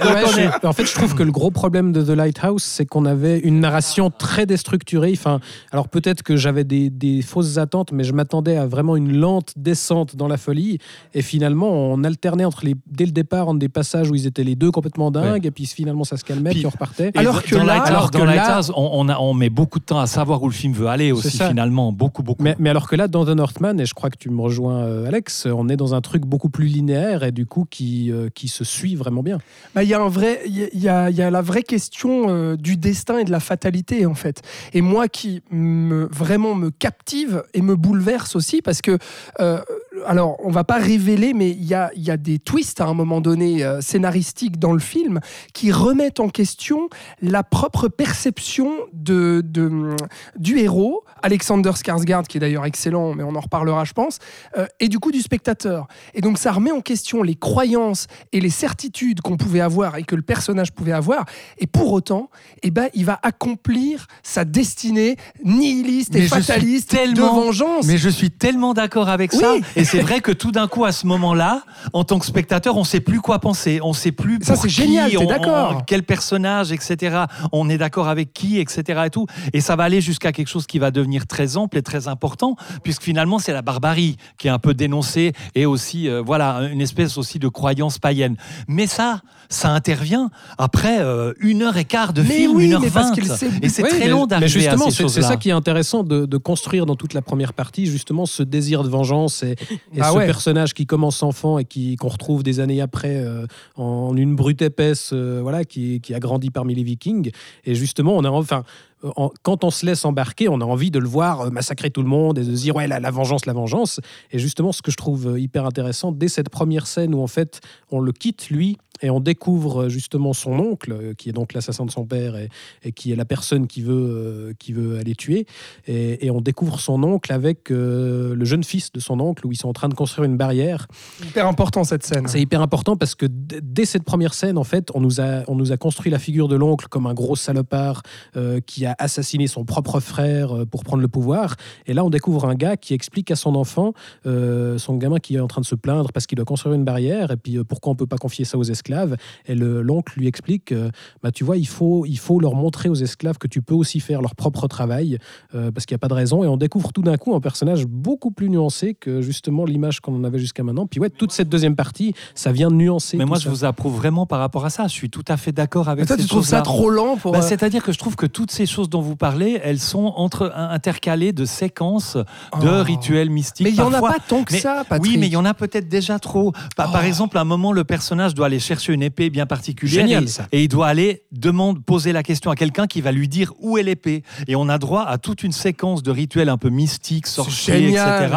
je- 0.62 0.68
en 0.68 0.74
fait, 0.74 0.86
je 0.86 0.94
trouve 0.94 1.16
que 1.16 1.24
le 1.24 1.32
gros 1.32 1.52
problème 1.52 1.92
de 1.92 2.02
The 2.04 2.10
Lighthouse, 2.18 2.64
c'est 2.64 2.86
qu'on 2.86 3.06
avait 3.06 3.40
une 3.40 3.60
narration 3.60 4.10
très 4.10 4.46
déstructurée. 4.46 5.12
Enfin, 5.14 5.40
alors 5.72 5.88
peut-être 5.90 6.24
que 6.24 6.36
j'avais 6.36 6.64
des, 6.64 6.90
des 6.90 7.22
fausses 7.22 7.58
attentes, 7.58 7.92
mais 7.92 8.04
je 8.04 8.14
m'attendais 8.14 8.58
à 8.58 8.66
vraiment 8.68 8.96
une 8.96 9.16
lente 9.18 9.54
descente 9.56 10.16
dans 10.16 10.28
la 10.28 10.38
folie. 10.38 10.80
Et 11.14 11.22
finalement, 11.22 11.70
on 11.70 12.04
alternait 12.04 12.46
entre 12.46 12.57
les, 12.64 12.76
dès 12.88 13.06
le 13.06 13.12
départ 13.12 13.48
entre 13.48 13.60
des 13.60 13.70
passages 13.70 14.10
où 14.10 14.16
ils 14.16 14.28
étaient 14.28 14.44
les 14.44 14.56
deux 14.56 14.72
complètement 14.72 15.12
dingues, 15.12 15.46
et 15.46 15.52
puis 15.52 15.66
finalement 15.66 16.04
ça 16.04 16.18
se 16.18 16.24
calmait, 16.24 16.50
Puis- 16.52 16.60
puis 16.60 16.66
on 16.68 16.70
repartait. 16.70 17.12
Alors 17.16 17.44
que 17.44 17.56
dans 17.56 17.64
là- 17.64 17.74
Lighthouse, 17.76 17.90
alors 17.90 18.10
dans 18.12 18.20
que 18.20 18.24
là- 18.26 18.36
Lighthouse, 18.36 18.72
on, 18.76 18.90
on 18.94 19.10
a- 19.10 19.18
on 19.20 19.34
met 19.34 19.50
beaucoup 19.50 19.80
de 19.80 19.86
temps 19.86 20.00
à 20.00 20.08
savoir 20.08 20.42
où 20.44 20.48
le 20.48 20.54
film 20.54 20.74
veut 20.74 20.88
aller 20.88 21.12
aussi, 21.12 21.38
finalement. 21.40 21.92
Beaucoup, 21.92 22.24
beaucoup. 22.24 22.44
Mais, 22.44 22.56
mais 22.60 22.70
alors 22.70 22.88
que 22.90 22.96
là, 22.96 23.08
dans 23.08 23.26
The 23.26 23.30
Northman, 23.30 23.80
et 23.80 23.86
je 23.86 23.94
crois 23.94 24.10
que 24.10 24.18
tu 24.18 24.30
me 24.30 24.42
rejoins, 24.42 24.84
euh, 24.84 25.08
Alex, 25.08 25.46
on 25.52 25.70
est 25.70 25.78
dans 25.78 25.94
un 25.94 26.02
truc 26.02 26.26
beaucoup 26.26 26.50
plus 26.50 26.66
linéaire 26.68 27.24
et 27.24 27.32
du 27.32 27.46
coup 27.46 27.66
qui, 27.70 28.12
euh, 28.12 28.30
qui 28.34 28.48
se 28.48 28.64
suit 28.64 28.96
vraiment 28.96 29.24
bien. 29.24 29.38
Bah, 29.76 29.84
Il 29.84 29.90
y 29.90 29.94
a 29.94 30.02
un 30.02 30.10
vrai, 30.10 30.42
il 30.46 30.58
y 30.58 30.64
a- 30.64 30.68
il 30.74 30.80
y, 30.82 30.90
a, 30.90 31.10
il 31.10 31.16
y 31.16 31.22
a 31.22 31.30
la 31.32 31.42
vraie 31.42 31.64
question 31.64 32.26
euh, 32.30 32.56
du 32.56 32.78
destin 32.78 33.18
et 33.20 33.24
de 33.24 33.32
la 33.32 33.40
fatalité 33.40 34.06
en 34.06 34.16
fait. 34.16 34.42
Et 34.74 34.82
moi 34.82 35.08
qui 35.08 35.42
me 35.52 36.08
vraiment 36.12 36.56
me 36.56 36.70
captive 36.72 37.44
et 37.54 37.62
me 37.62 37.76
bouleverse 37.76 38.36
aussi 38.36 38.62
parce 38.62 38.82
que, 38.82 38.98
euh, 39.40 39.62
alors 40.08 40.38
on 40.44 40.50
va 40.52 40.64
pas 40.64 40.78
révéler, 40.78 41.34
mais 41.34 41.50
il 41.52 41.66
y 41.66 41.74
a, 41.74 41.92
y 41.96 42.10
a 42.12 42.18
des 42.18 42.40
twists 42.40 42.82
à 42.82 42.86
un 42.86 42.94
moment 42.94 43.22
donné 43.22 43.64
euh, 43.64 43.82
scénaristiques 43.82 44.58
dans 44.60 44.74
le 44.74 44.80
film 44.80 45.20
qui 45.54 45.72
remettent 45.72 46.20
en 46.20 46.30
question 46.30 46.90
la 47.22 47.44
propre 47.44 47.88
perception 47.88 48.72
de, 48.94 49.42
de- 49.46 49.96
du 50.38 50.60
héros, 50.60 51.04
Alexander 51.24 51.72
Skarsgård 51.72 52.26
qui 52.28 52.38
est 52.38 52.40
d'ailleurs 52.40 52.66
excellent, 52.66 53.14
mais 53.14 53.24
on 53.24 53.36
en 53.36 53.40
reparlera 53.42 53.84
je 53.84 53.94
pense, 53.94 54.20
euh, 54.58 54.66
et 54.80 54.88
du 54.90 55.00
coup 55.00 55.12
du 55.12 55.22
spectateur. 55.22 55.88
Et 56.14 56.22
donc 56.22 56.38
ça 56.38 56.52
remet 56.52 56.72
en 56.72 56.82
question 56.82 57.22
les 57.24 57.36
croyances 57.36 58.08
et 58.32 58.40
les 58.40 58.50
certitudes 58.50 59.22
qu'on 59.22 59.38
pouvait 59.38 59.62
avoir 59.62 59.98
et 59.98 60.04
que 60.04 60.16
le 60.16 60.22
personnage 60.22 60.72
pouvait 60.72 60.92
avoir. 60.94 61.26
Et 61.58 61.68
pour 61.68 61.92
autant, 61.92 62.30
eh 62.64 62.72
ben, 62.72 62.88
il 62.94 63.06
va 63.06 63.20
accomplir 63.24 64.08
sa 64.24 64.46
destinée 64.46 65.18
nihiliste 65.44 66.16
et 66.16 66.28
fataliste 66.28 66.90
tellement- 66.92 67.14
de 67.16 67.46
vengeance. 67.46 67.86
Mais 67.88 67.98
je 67.98 68.10
suis 68.10 68.32
tellement 68.32 68.74
d'accord 68.74 69.10
avec 69.10 69.34
Oui. 69.34 69.40
ça. 69.40 69.56
Et 69.76 69.84
c'est 69.86 69.97
c'est 69.98 70.04
vrai 70.04 70.22
que 70.22 70.32
tout 70.32 70.52
d'un 70.52 70.68
coup, 70.68 70.86
à 70.86 70.92
ce 70.92 71.06
moment-là, 71.08 71.64
en 71.94 72.04
tant 72.04 72.20
que 72.20 72.26
spectateur, 72.26 72.78
on 72.78 72.84
sait 72.84 73.00
plus 73.00 73.22
quoi 73.22 73.40
penser. 73.40 73.80
On 73.84 73.94
sait 73.94 74.12
plus 74.12 74.40
Ça, 74.44 74.54
pour 74.54 74.62
c'est 74.64 74.68
qui, 74.68 74.74
génial, 74.76 75.12
t'es 75.12 75.26
d'accord. 75.26 75.84
quel 75.86 76.04
personnage, 76.04 76.72
etc. 76.72 77.24
On 77.52 77.70
est 77.70 77.78
d'accord 77.78 78.08
avec 78.08 78.34
qui, 78.34 78.60
etc. 78.60 79.02
Et 79.06 79.10
tout. 79.10 79.26
Et 79.54 79.62
ça 79.62 79.76
va 79.76 79.84
aller 79.84 80.02
jusqu'à 80.02 80.32
quelque 80.32 80.48
chose 80.48 80.68
qui 80.68 80.80
va 80.80 80.92
devenir 80.92 81.28
très 81.28 81.58
ample 81.58 81.78
et 81.78 81.82
très 81.82 82.08
important, 82.08 82.56
puisque 82.84 83.04
finalement, 83.04 83.40
c'est 83.40 83.54
la 83.54 83.62
barbarie 83.62 84.18
qui 84.38 84.48
est 84.48 84.52
un 84.52 84.60
peu 84.60 84.74
dénoncée 84.74 85.34
et 85.56 85.66
aussi, 85.66 86.10
euh, 86.10 86.22
voilà, 86.26 86.62
une 86.72 86.82
espèce 86.82 87.18
aussi 87.18 87.40
de 87.40 87.48
croyance 87.48 87.98
païenne. 88.00 88.36
Mais 88.68 88.88
ça, 88.88 89.22
ça 89.50 89.70
intervient 89.70 90.30
après 90.58 91.00
euh, 91.00 91.34
une 91.40 91.64
heure 91.64 91.78
et 91.78 91.86
quart 91.86 92.14
de 92.14 92.22
Mais 92.22 92.28
film, 92.30 92.56
oui, 92.56 92.66
une 92.66 92.74
heure 92.74 92.82
vingt. 92.82 93.14
Et 93.62 93.70
c'est 93.70 93.84
Oui, 93.84 93.90
très 93.90 94.00
mais- 94.00 94.08
long 94.08 94.22
Mais 94.22 94.28
d'arriver 94.28 94.46
à 94.68 94.72
justement, 94.72 94.86
ces 94.86 94.92
c'est 94.92 94.98
c'est 94.98 95.04
choses-là. 95.04 95.28
ça 95.28 95.38
qui 95.38 95.50
est 95.50 95.54
intéressant 95.54 96.04
de, 96.04 96.26
de 96.26 96.38
construire 96.38 96.86
dans 96.86 96.96
toute 96.96 97.14
la 97.14 97.22
première 97.22 97.54
partie, 97.54 97.86
justement, 97.86 98.26
ce 98.26 98.44
désir 98.44 98.84
de 98.84 98.90
vengeance 98.90 99.44
et, 99.44 99.56
et 99.96 100.00
Bah 100.00 100.12
ce 100.12 100.18
ouais. 100.18 100.26
personnage 100.26 100.74
qui 100.74 100.86
commence 100.86 101.24
enfant 101.24 101.60
et 101.60 101.66
qui 101.66 101.96
qu'on 101.96 102.10
retrouve 102.10 102.44
des 102.44 102.60
années 102.60 102.82
après 102.82 103.18
euh, 103.18 103.46
en 103.76 104.16
une 104.16 104.36
brute 104.36 104.62
épaisse, 104.62 105.12
euh, 105.14 105.40
voilà, 105.42 105.64
qui, 105.64 106.02
qui 106.02 106.14
a 106.14 106.20
grandi 106.20 106.50
parmi 106.50 106.76
les 106.76 106.84
Vikings. 106.84 107.32
Et 107.66 107.76
justement, 107.76 108.16
on 108.16 108.24
a 108.24 108.30
enfin. 108.30 108.64
En- 109.04 109.32
quand 109.44 109.64
on 109.64 109.70
se 109.70 109.86
laisse 109.86 110.06
embarquer, 110.06 110.50
on 110.50 110.60
a 110.62 110.66
envie 110.66 110.92
de 110.92 111.00
le 111.00 111.08
voir 111.08 111.42
euh, 111.42 111.50
massacrer 111.50 111.90
tout 111.92 112.02
le 112.02 112.08
monde 112.10 112.38
et 112.40 112.44
de 112.44 112.56
se 112.56 112.62
dire 112.62 112.76
ouais 112.76 112.88
la, 112.88 113.00
la 113.00 113.12
vengeance, 113.12 113.46
la 113.46 113.54
vengeance. 113.54 114.00
Et 114.32 114.40
justement, 114.40 114.72
ce 114.72 114.82
que 114.82 114.92
je 114.92 114.98
trouve 114.98 115.28
euh, 115.28 115.40
hyper 115.40 115.66
intéressant 115.66 116.12
dès 116.12 116.28
cette 116.30 116.50
première 116.50 116.88
scène 116.88 117.14
où 117.14 117.22
en 117.22 117.28
fait 117.28 117.62
on 117.92 118.00
le 118.00 118.12
quitte 118.12 118.50
lui 118.50 118.78
et 119.04 119.12
on 119.12 119.20
découvre 119.20 119.84
euh, 119.84 119.90
justement 119.90 120.34
son 120.34 120.54
oncle 120.54 121.14
qui 121.20 121.30
est 121.30 121.32
donc 121.32 121.54
l'assassin 121.54 121.86
de 121.86 121.92
son 121.92 122.06
père 122.08 122.36
et, 122.36 122.50
et 122.82 122.92
qui 122.92 123.12
est 123.12 123.16
la 123.16 123.26
personne 123.26 123.68
qui 123.68 123.84
veut 123.84 123.94
euh, 123.94 124.54
qui 124.58 124.74
veut 124.74 124.98
aller 124.98 125.14
tuer 125.14 125.46
et, 125.86 126.26
et 126.26 126.32
on 126.32 126.42
découvre 126.42 126.80
son 126.80 127.04
oncle 127.04 127.32
avec 127.32 127.70
euh, 127.70 128.34
le 128.34 128.46
jeune 128.46 128.64
fils 128.64 128.92
de 128.92 129.00
son 129.00 129.20
oncle 129.20 129.46
où 129.46 129.52
ils 129.52 129.56
sont 129.58 129.70
en 129.70 129.74
train 129.74 129.90
de 129.90 129.94
construire 129.94 130.26
une 130.26 130.36
barrière 130.38 130.88
Hyper 131.24 131.46
important 131.46 131.84
cette 131.84 132.04
scène. 132.08 132.28
c'est 132.28 132.42
hyper 132.42 132.64
important 132.64 132.96
parce 132.98 133.14
que 133.14 133.28
dès 133.28 133.86
cette 133.86 134.04
première 134.04 134.34
scène, 134.34 134.58
en 134.58 134.64
fait, 134.64 134.90
on 134.96 135.00
nous 135.02 135.22
a, 135.22 135.44
on 135.48 135.54
nous 135.56 135.72
a 135.72 135.78
construit 135.78 136.12
la 136.12 136.18
figure 136.18 136.48
de 136.48 136.56
l'oncle 136.56 136.88
comme 136.88 137.06
un 137.06 137.14
gros 137.14 137.36
salopard 137.36 138.02
euh, 138.36 138.60
qui 138.66 138.87
a 138.88 138.96
assassiné 139.00 139.48
son 139.48 139.64
propre 139.66 140.00
frère 140.00 140.56
euh, 140.56 140.66
pour 140.66 140.84
prendre 140.84 141.02
le 141.02 141.08
pouvoir. 141.08 141.56
Et 141.86 141.94
là, 141.94 142.04
on 142.04 142.10
découvre 142.10 142.46
un 142.46 142.56
gars 142.56 142.78
qui 142.78 142.94
explique 142.94 143.30
à 143.32 143.36
son 143.36 143.56
enfant, 143.56 143.94
euh, 144.26 144.78
son 144.78 144.96
gamin 144.98 145.20
qui 145.20 145.36
est 145.36 145.40
en 145.40 145.48
train 145.48 145.62
de 145.62 145.66
se 145.66 145.76
plaindre 145.76 146.12
parce 146.12 146.26
qu'il 146.28 146.36
doit 146.36 146.46
construire 146.46 146.76
une 146.76 146.84
barrière 146.86 147.32
et 147.32 147.38
puis 147.38 147.58
euh, 147.58 147.64
pourquoi 147.64 147.92
on 147.92 147.96
peut 147.96 148.08
pas 148.08 148.18
confier 148.18 148.46
ça 148.46 148.58
aux 148.58 148.64
esclaves. 148.64 149.16
Et 149.46 149.56
le- 149.56 149.82
l'oncle 149.82 150.18
lui 150.20 150.28
explique, 150.28 150.72
euh, 150.72 150.90
bah, 151.24 151.32
tu 151.32 151.44
vois, 151.44 151.58
il 151.58 151.68
faut, 151.68 152.06
il 152.06 152.18
faut 152.18 152.40
leur 152.40 152.56
montrer 152.56 152.90
aux 152.90 152.96
esclaves 152.96 153.38
que 153.38 153.48
tu 153.48 153.62
peux 153.62 153.76
aussi 153.76 154.00
faire 154.00 154.22
leur 154.22 154.36
propre 154.36 154.68
travail 154.68 155.18
euh, 155.56 155.72
parce 155.72 155.86
qu'il 155.86 155.94
n'y 155.96 156.00
a 156.00 156.00
pas 156.00 156.08
de 156.08 156.14
raison. 156.14 156.44
Et 156.44 156.48
on 156.48 156.58
découvre 156.58 156.92
tout 156.94 157.02
d'un 157.02 157.18
coup 157.18 157.36
un 157.36 157.40
personnage 157.42 157.86
beaucoup 157.86 158.32
plus 158.32 158.50
nuancé 158.50 158.94
que 158.94 159.22
justement 159.22 159.66
l'image 159.66 160.00
qu'on 160.00 160.16
en 160.16 160.24
avait 160.24 160.40
jusqu'à 160.40 160.64
maintenant. 160.64 160.86
Puis 160.88 161.00
ouais, 161.00 161.10
toute 161.10 161.32
cette 161.32 161.50
deuxième 161.50 161.76
partie, 161.76 162.14
ça 162.36 162.52
vient 162.52 162.70
de 162.70 162.76
nuancer. 162.76 163.18
Mais 163.18 163.26
moi, 163.26 163.38
ça. 163.38 163.44
je 163.46 163.50
vous 163.50 163.66
approuve 163.66 163.96
vraiment 163.96 164.26
par 164.26 164.40
rapport 164.40 164.66
à 164.66 164.70
ça. 164.70 164.84
Je 164.88 164.94
suis 164.94 165.10
tout 165.10 165.26
à 165.28 165.38
fait 165.38 165.52
d'accord 165.52 165.90
avec 165.90 166.04
Mais 166.04 166.08
toi, 166.08 166.18
tu 166.18 166.28
trouves 166.28 166.46
ça 166.46 166.62
trop 166.62 166.90
lent 166.90 167.18
pour. 167.18 167.32
Bah, 167.32 167.40
euh, 167.40 167.42
C'est-à-dire 167.42 167.84
que 167.84 167.92
je 167.92 167.98
trouve 167.98 168.16
que 168.16 168.26
toutes 168.26 168.52
ces 168.52 168.66
choses 168.66 168.77
dont 168.86 169.02
vous 169.02 169.16
parlez, 169.16 169.60
elles 169.64 169.80
sont 169.80 170.14
entre, 170.16 170.52
intercalées 170.56 171.32
de 171.34 171.46
séquences 171.46 172.16
de 172.62 172.80
Oh. 172.82 172.84
rituels 172.84 173.30
mystiques. 173.30 173.66
Mais 173.66 173.72
il 173.72 173.78
y 173.78 173.82
en 173.82 173.94
a 173.94 174.02
pas 174.02 174.18
tant 174.28 174.44
que 174.44 174.54
Mais- 174.54 174.60
ça, 174.60 174.84
Patrick. 174.88 175.12
Oui, 175.12 175.18
mais 175.18 175.28
il 175.28 175.34
y 175.34 175.36
en 175.38 175.46
a 175.46 175.54
peut-être 175.54 175.90
déjà 175.90 176.20
trop. 176.20 176.52
Par, 176.76 176.92
par 176.92 177.02
Oh. 177.04 177.08
exemple, 177.08 177.38
à 177.38 177.42
un 177.42 177.46
moment, 177.46 177.72
le 177.72 177.84
personnage 177.84 178.34
doit 178.34 178.46
aller 178.46 178.60
chercher 178.60 178.94
une 178.94 179.02
épée 179.04 179.30
bien 179.30 179.46
particulière 179.46 180.04
Génial, 180.06 180.24
et, 180.26 180.28
ça. 180.28 180.48
et 180.52 180.64
il 180.64 180.68
doit 180.68 180.88
aller 180.88 181.24
demande, 181.32 181.84
poser 181.84 182.12
la 182.14 182.24
question 182.24 182.52
à 182.52 182.56
quelqu'un 182.56 182.88
qui 182.88 183.02
va 183.02 183.12
lui 183.12 183.28
dire 183.28 183.54
où 183.60 183.78
est 183.78 183.84
l'épée. 183.84 184.24
Et 184.48 184.56
on 184.56 184.70
a 184.70 184.78
droit 184.78 185.04
à 185.04 185.18
toute 185.18 185.44
une 185.44 185.52
séquence 185.52 186.04
de 186.04 186.12
rituels 186.12 186.50
un 186.50 186.58
peu 186.58 186.70
mystiques, 186.70 187.28
sorciers, 187.28 187.90
etc. 187.90 188.28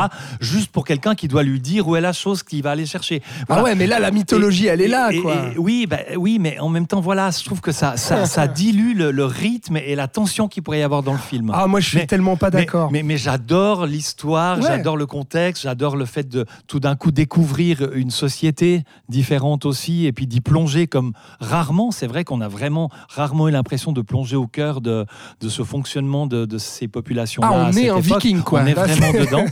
Juste 0.41 0.71
pour 0.71 0.85
quelqu'un 0.85 1.15
qui 1.15 1.29
doit 1.29 1.43
lui 1.43 1.61
dire 1.61 1.87
où 1.89 1.97
est 1.97 2.01
la 2.01 2.13
chose 2.13 2.43
qu'il 2.43 2.63
va 2.63 2.71
aller 2.71 2.87
chercher. 2.87 3.23
Ah 3.49 3.63
ouais, 3.63 3.75
mais 3.75 3.87
là, 3.87 3.99
la 3.99 4.11
mythologie, 4.11 4.67
elle 4.67 4.81
est 4.81 4.89
là, 4.89 5.11
Et- 5.13 5.21
quoi. 5.21 5.37
oui, 5.57 5.87
bah, 5.89 5.99
oui, 6.17 6.39
mais 6.41 6.59
en 6.59 6.69
même 6.69 6.87
temps, 6.87 7.01
voilà, 7.01 7.31
je 7.31 7.45
trouve 7.45 7.61
que 7.61 7.73
ça, 7.73 7.97
ça, 7.97 8.27
ça 8.27 8.47
dilue 8.47 8.95
le, 8.97 9.11
le 9.11 9.25
rythme 9.25 9.77
et 9.77 9.95
la 9.95 10.09
tension 10.09 10.30
qu'il 10.49 10.63
pourrait 10.63 10.81
y 10.81 10.83
avoir 10.83 11.03
dans 11.03 11.13
le 11.13 11.19
film. 11.19 11.51
Ah, 11.55 11.67
moi, 11.67 11.81
je 11.81 11.89
suis 11.89 11.99
Mais- 11.99 12.07
tellement 12.07 12.37
pas 12.37 12.51
d'accord. 12.51 12.91
Mais, 12.93 13.03
mais 13.03 13.17
j'adore 13.17 13.87
l'histoire, 13.87 14.59
Ouais. 14.59 14.65
j'adore 14.67 14.97
le 14.97 15.07
contexte, 15.07 15.63
j'adore 15.63 15.97
le 15.97 16.05
fait 16.05 16.29
de 16.29 16.47
tout 16.67 16.81
d'un 16.81 16.97
coup 16.97 17.11
découvrir 17.11 17.93
une 17.95 18.11
société 18.11 18.85
différente 19.09 19.67
aussi 19.67 20.07
et 20.07 20.13
puis 20.13 20.27
d'y 20.27 20.41
plonger 20.41 20.87
comme 20.87 21.13
rarement. 21.41 21.91
C'est 21.91 22.07
vrai 22.07 22.25
qu'on 22.25 22.41
a 22.41 22.49
vraiment 22.49 22.91
rarement 23.09 23.49
eu 23.49 23.53
l'impression 23.53 23.93
de 23.93 24.03
plonger 24.03 24.37
au 24.37 24.47
cœur 24.47 24.81
de, 24.81 25.07
de 25.41 25.49
ce 25.49 25.63
fonctionnement 25.63 26.27
de, 26.27 26.45
de 26.45 26.59
ces 26.59 26.89
populations-là. 26.89 27.49
Ah, 27.51 27.55
on 27.57 27.65
à 27.67 27.69
est 27.71 27.73
cette 27.73 27.91
un 27.91 27.97
époque. 27.99 28.23
viking, 28.23 28.43
quoi. 28.43 28.61
On 28.63 28.67
est 28.67 28.75
Là, 28.75 28.85
vraiment 28.87 29.13
dedans. 29.25 29.45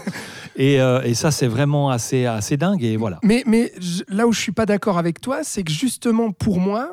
Et, 0.56 0.80
euh, 0.80 1.02
et 1.02 1.14
ça, 1.14 1.30
c'est 1.30 1.46
vraiment 1.46 1.90
assez, 1.90 2.26
assez 2.26 2.56
dingue. 2.56 2.82
Et 2.82 2.96
voilà. 2.96 3.18
Mais, 3.22 3.42
mais 3.46 3.72
je- 3.80 4.02
là 4.08 4.26
où 4.26 4.32
je 4.32 4.40
suis 4.40 4.52
pas 4.52 4.66
d'accord 4.66 4.98
avec 4.98 5.20
toi, 5.20 5.40
c'est 5.42 5.62
que 5.62 5.72
justement 5.72 6.32
pour 6.32 6.58
moi, 6.60 6.90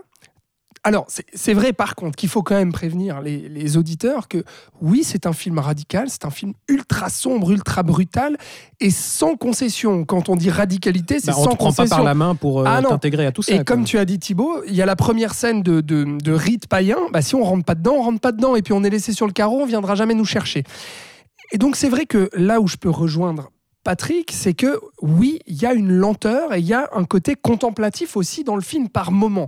alors 0.85 1.07
c'est 1.33 1.53
vrai 1.53 1.73
par 1.73 1.95
contre 1.95 2.15
qu'il 2.15 2.29
faut 2.29 2.43
quand 2.43 2.55
même 2.55 2.71
prévenir 2.71 3.19
les, 3.21 3.49
les 3.49 3.75
auditeurs 3.75 4.27
que 4.27 4.43
oui 4.81 5.03
c'est 5.03 5.25
un 5.25 5.33
film 5.33 5.59
radical, 5.59 6.09
c'est 6.09 6.23
un 6.25 6.29
film 6.29 6.53
ultra 6.69 7.09
sombre, 7.09 7.51
ultra 7.51 7.83
brutal 7.83 8.37
et 8.79 8.91
sans 8.91 9.35
concession. 9.35 10.05
Quand 10.05 10.29
on 10.29 10.35
dit 10.35 10.49
radicalité, 10.51 11.19
c'est 11.19 11.31
Bah, 11.31 11.37
on 11.37 11.43
sans 11.43 11.49
te 11.51 11.55
prend 11.55 11.69
pas 11.71 11.83
concession. 11.83 11.95
par 11.97 12.05
la 12.05 12.13
main 12.13 12.35
pour 12.35 12.59
euh, 12.61 12.65
Ah 12.67 12.81
t'intégrer 12.81 13.25
à 13.25 13.31
tout 13.31 13.41
ça. 13.41 13.55
Et 13.55 13.63
comme 13.63 13.83
tu 13.83 13.97
as 13.97 14.05
dit 14.05 14.19
Thibaut, 14.19 14.63
il 14.67 14.75
y 14.75 14.81
a 14.81 14.85
la 14.85 14.95
première 14.95 15.33
scène 15.33 15.63
de, 15.63 15.81
de, 15.81 16.05
de 16.23 16.31
rite 16.31 16.67
païen. 16.67 16.99
Bah, 17.11 17.21
si 17.21 17.33
on 17.35 17.43
rentre 17.43 17.65
pas 17.65 17.75
dedans, 17.75 17.95
on 17.97 18.01
rentre 18.03 18.19
pas 18.21 18.31
dedans. 18.31 18.55
Et 18.55 18.61
puis 18.61 18.73
on 18.73 18.83
est 18.83 18.89
laissé 18.91 19.11
sur 19.11 19.25
le 19.25 19.33
carreau, 19.33 19.61
on 19.61 19.65
viendra 19.65 19.95
jamais 19.95 20.13
nous 20.13 20.23
chercher. 20.25 20.63
Et 21.51 21.57
donc 21.57 21.75
c'est 21.75 21.89
vrai 21.89 22.05
que 22.05 22.29
là 22.33 22.61
où 22.61 22.67
je 22.67 22.77
peux 22.77 22.89
rejoindre 22.89 23.51
Patrick, 23.85 24.31
c'est 24.31 24.55
que 24.55 24.79
oui, 25.03 25.39
il 25.45 25.61
y 25.61 25.65
a 25.67 25.73
une 25.73 25.91
lenteur 25.91 26.55
et 26.55 26.59
il 26.59 26.65
y 26.65 26.73
a 26.73 26.89
un 26.91 27.05
côté 27.05 27.35
contemplatif 27.35 28.17
aussi 28.17 28.43
dans 28.43 28.55
le 28.55 28.63
film 28.63 28.89
par 28.89 29.11
moment, 29.11 29.47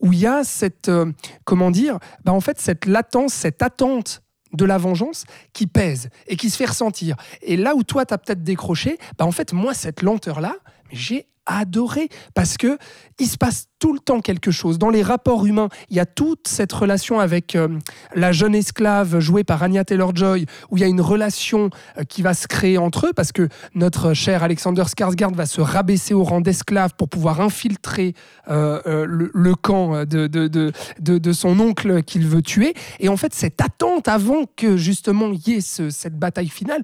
où 0.00 0.12
il 0.12 0.18
y 0.18 0.26
a 0.26 0.42
cette, 0.42 0.88
euh, 0.88 1.12
comment 1.44 1.70
dire, 1.70 2.00
bah, 2.24 2.32
en 2.32 2.40
fait 2.40 2.60
cette 2.60 2.84
latence, 2.84 3.32
cette 3.32 3.62
attente 3.62 4.22
de 4.52 4.64
la 4.64 4.76
vengeance 4.76 5.24
qui 5.52 5.68
pèse 5.68 6.08
et 6.26 6.36
qui 6.36 6.50
se 6.50 6.56
fait 6.56 6.66
ressentir. 6.66 7.14
Et 7.42 7.56
là 7.56 7.76
où 7.76 7.84
toi, 7.84 8.04
tu 8.04 8.12
as 8.12 8.18
peut-être 8.18 8.42
décroché, 8.42 8.98
bah, 9.18 9.24
en 9.24 9.30
fait, 9.30 9.52
moi, 9.52 9.72
cette 9.72 10.02
lenteur-là, 10.02 10.56
j'ai 10.92 11.26
adoré 11.48 12.08
parce 12.34 12.56
que 12.56 12.76
il 13.20 13.28
se 13.28 13.36
passe 13.38 13.68
tout 13.78 13.92
le 13.92 14.00
temps 14.00 14.18
quelque 14.20 14.50
chose 14.50 14.80
dans 14.80 14.90
les 14.90 15.02
rapports 15.02 15.46
humains. 15.46 15.68
Il 15.90 15.96
y 15.96 16.00
a 16.00 16.04
toute 16.06 16.48
cette 16.48 16.72
relation 16.72 17.20
avec 17.20 17.54
euh, 17.54 17.68
la 18.16 18.32
jeune 18.32 18.56
esclave 18.56 19.20
jouée 19.20 19.44
par 19.44 19.62
Anya 19.62 19.84
Taylor-Joy, 19.84 20.46
où 20.70 20.76
il 20.76 20.80
y 20.80 20.84
a 20.84 20.88
une 20.88 21.00
relation 21.00 21.70
euh, 21.98 22.02
qui 22.02 22.20
va 22.22 22.34
se 22.34 22.48
créer 22.48 22.78
entre 22.78 23.06
eux 23.06 23.12
parce 23.14 23.30
que 23.30 23.48
notre 23.76 24.12
cher 24.12 24.42
Alexander 24.42 24.82
Skarsgård 24.82 25.36
va 25.36 25.46
se 25.46 25.60
rabaisser 25.60 26.14
au 26.14 26.24
rang 26.24 26.40
d'esclave 26.40 26.94
pour 26.98 27.08
pouvoir 27.08 27.40
infiltrer 27.40 28.14
euh, 28.48 29.06
le, 29.08 29.54
camp 29.54 30.04
de, 30.04 30.26
de, 30.26 30.48
de, 30.98 31.32
son 31.32 31.60
oncle 31.60 32.02
qu'il 32.02 32.26
veut 32.26 32.42
tuer. 32.42 32.74
Et 32.98 33.08
en 33.08 33.16
fait, 33.16 33.32
cette 33.32 33.60
attente 33.60 34.08
avant 34.08 34.46
que 34.56 34.76
justement 34.76 35.28
il 35.28 35.48
y 35.48 35.52
ait 35.54 35.60
ce- 35.60 35.90
cette 35.90 36.18
bataille 36.18 36.48
finale, 36.48 36.82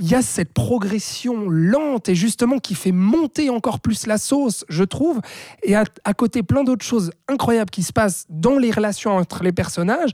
il 0.00 0.08
y 0.08 0.14
a 0.14 0.22
cette 0.22 0.52
progression 0.52 1.48
lente 1.48 2.08
et 2.08 2.14
justement 2.14 2.58
qui 2.58 2.74
fait 2.74 2.92
monter 2.92 3.50
encore 3.50 3.80
plus 3.80 4.06
la 4.06 4.18
sauce, 4.18 4.64
je 4.68 4.84
trouve. 4.84 5.20
Et 5.62 5.74
à, 5.74 5.84
à 6.04 6.12
côté, 6.14 6.42
plein 6.42 6.64
d'autres 6.64 6.84
choses 6.84 7.10
incroyables 7.28 7.70
qui 7.70 7.82
se 7.82 7.92
passent 7.92 8.26
dans 8.28 8.58
les 8.58 8.70
relations 8.70 9.16
entre 9.16 9.42
les 9.42 9.52
personnages. 9.52 10.10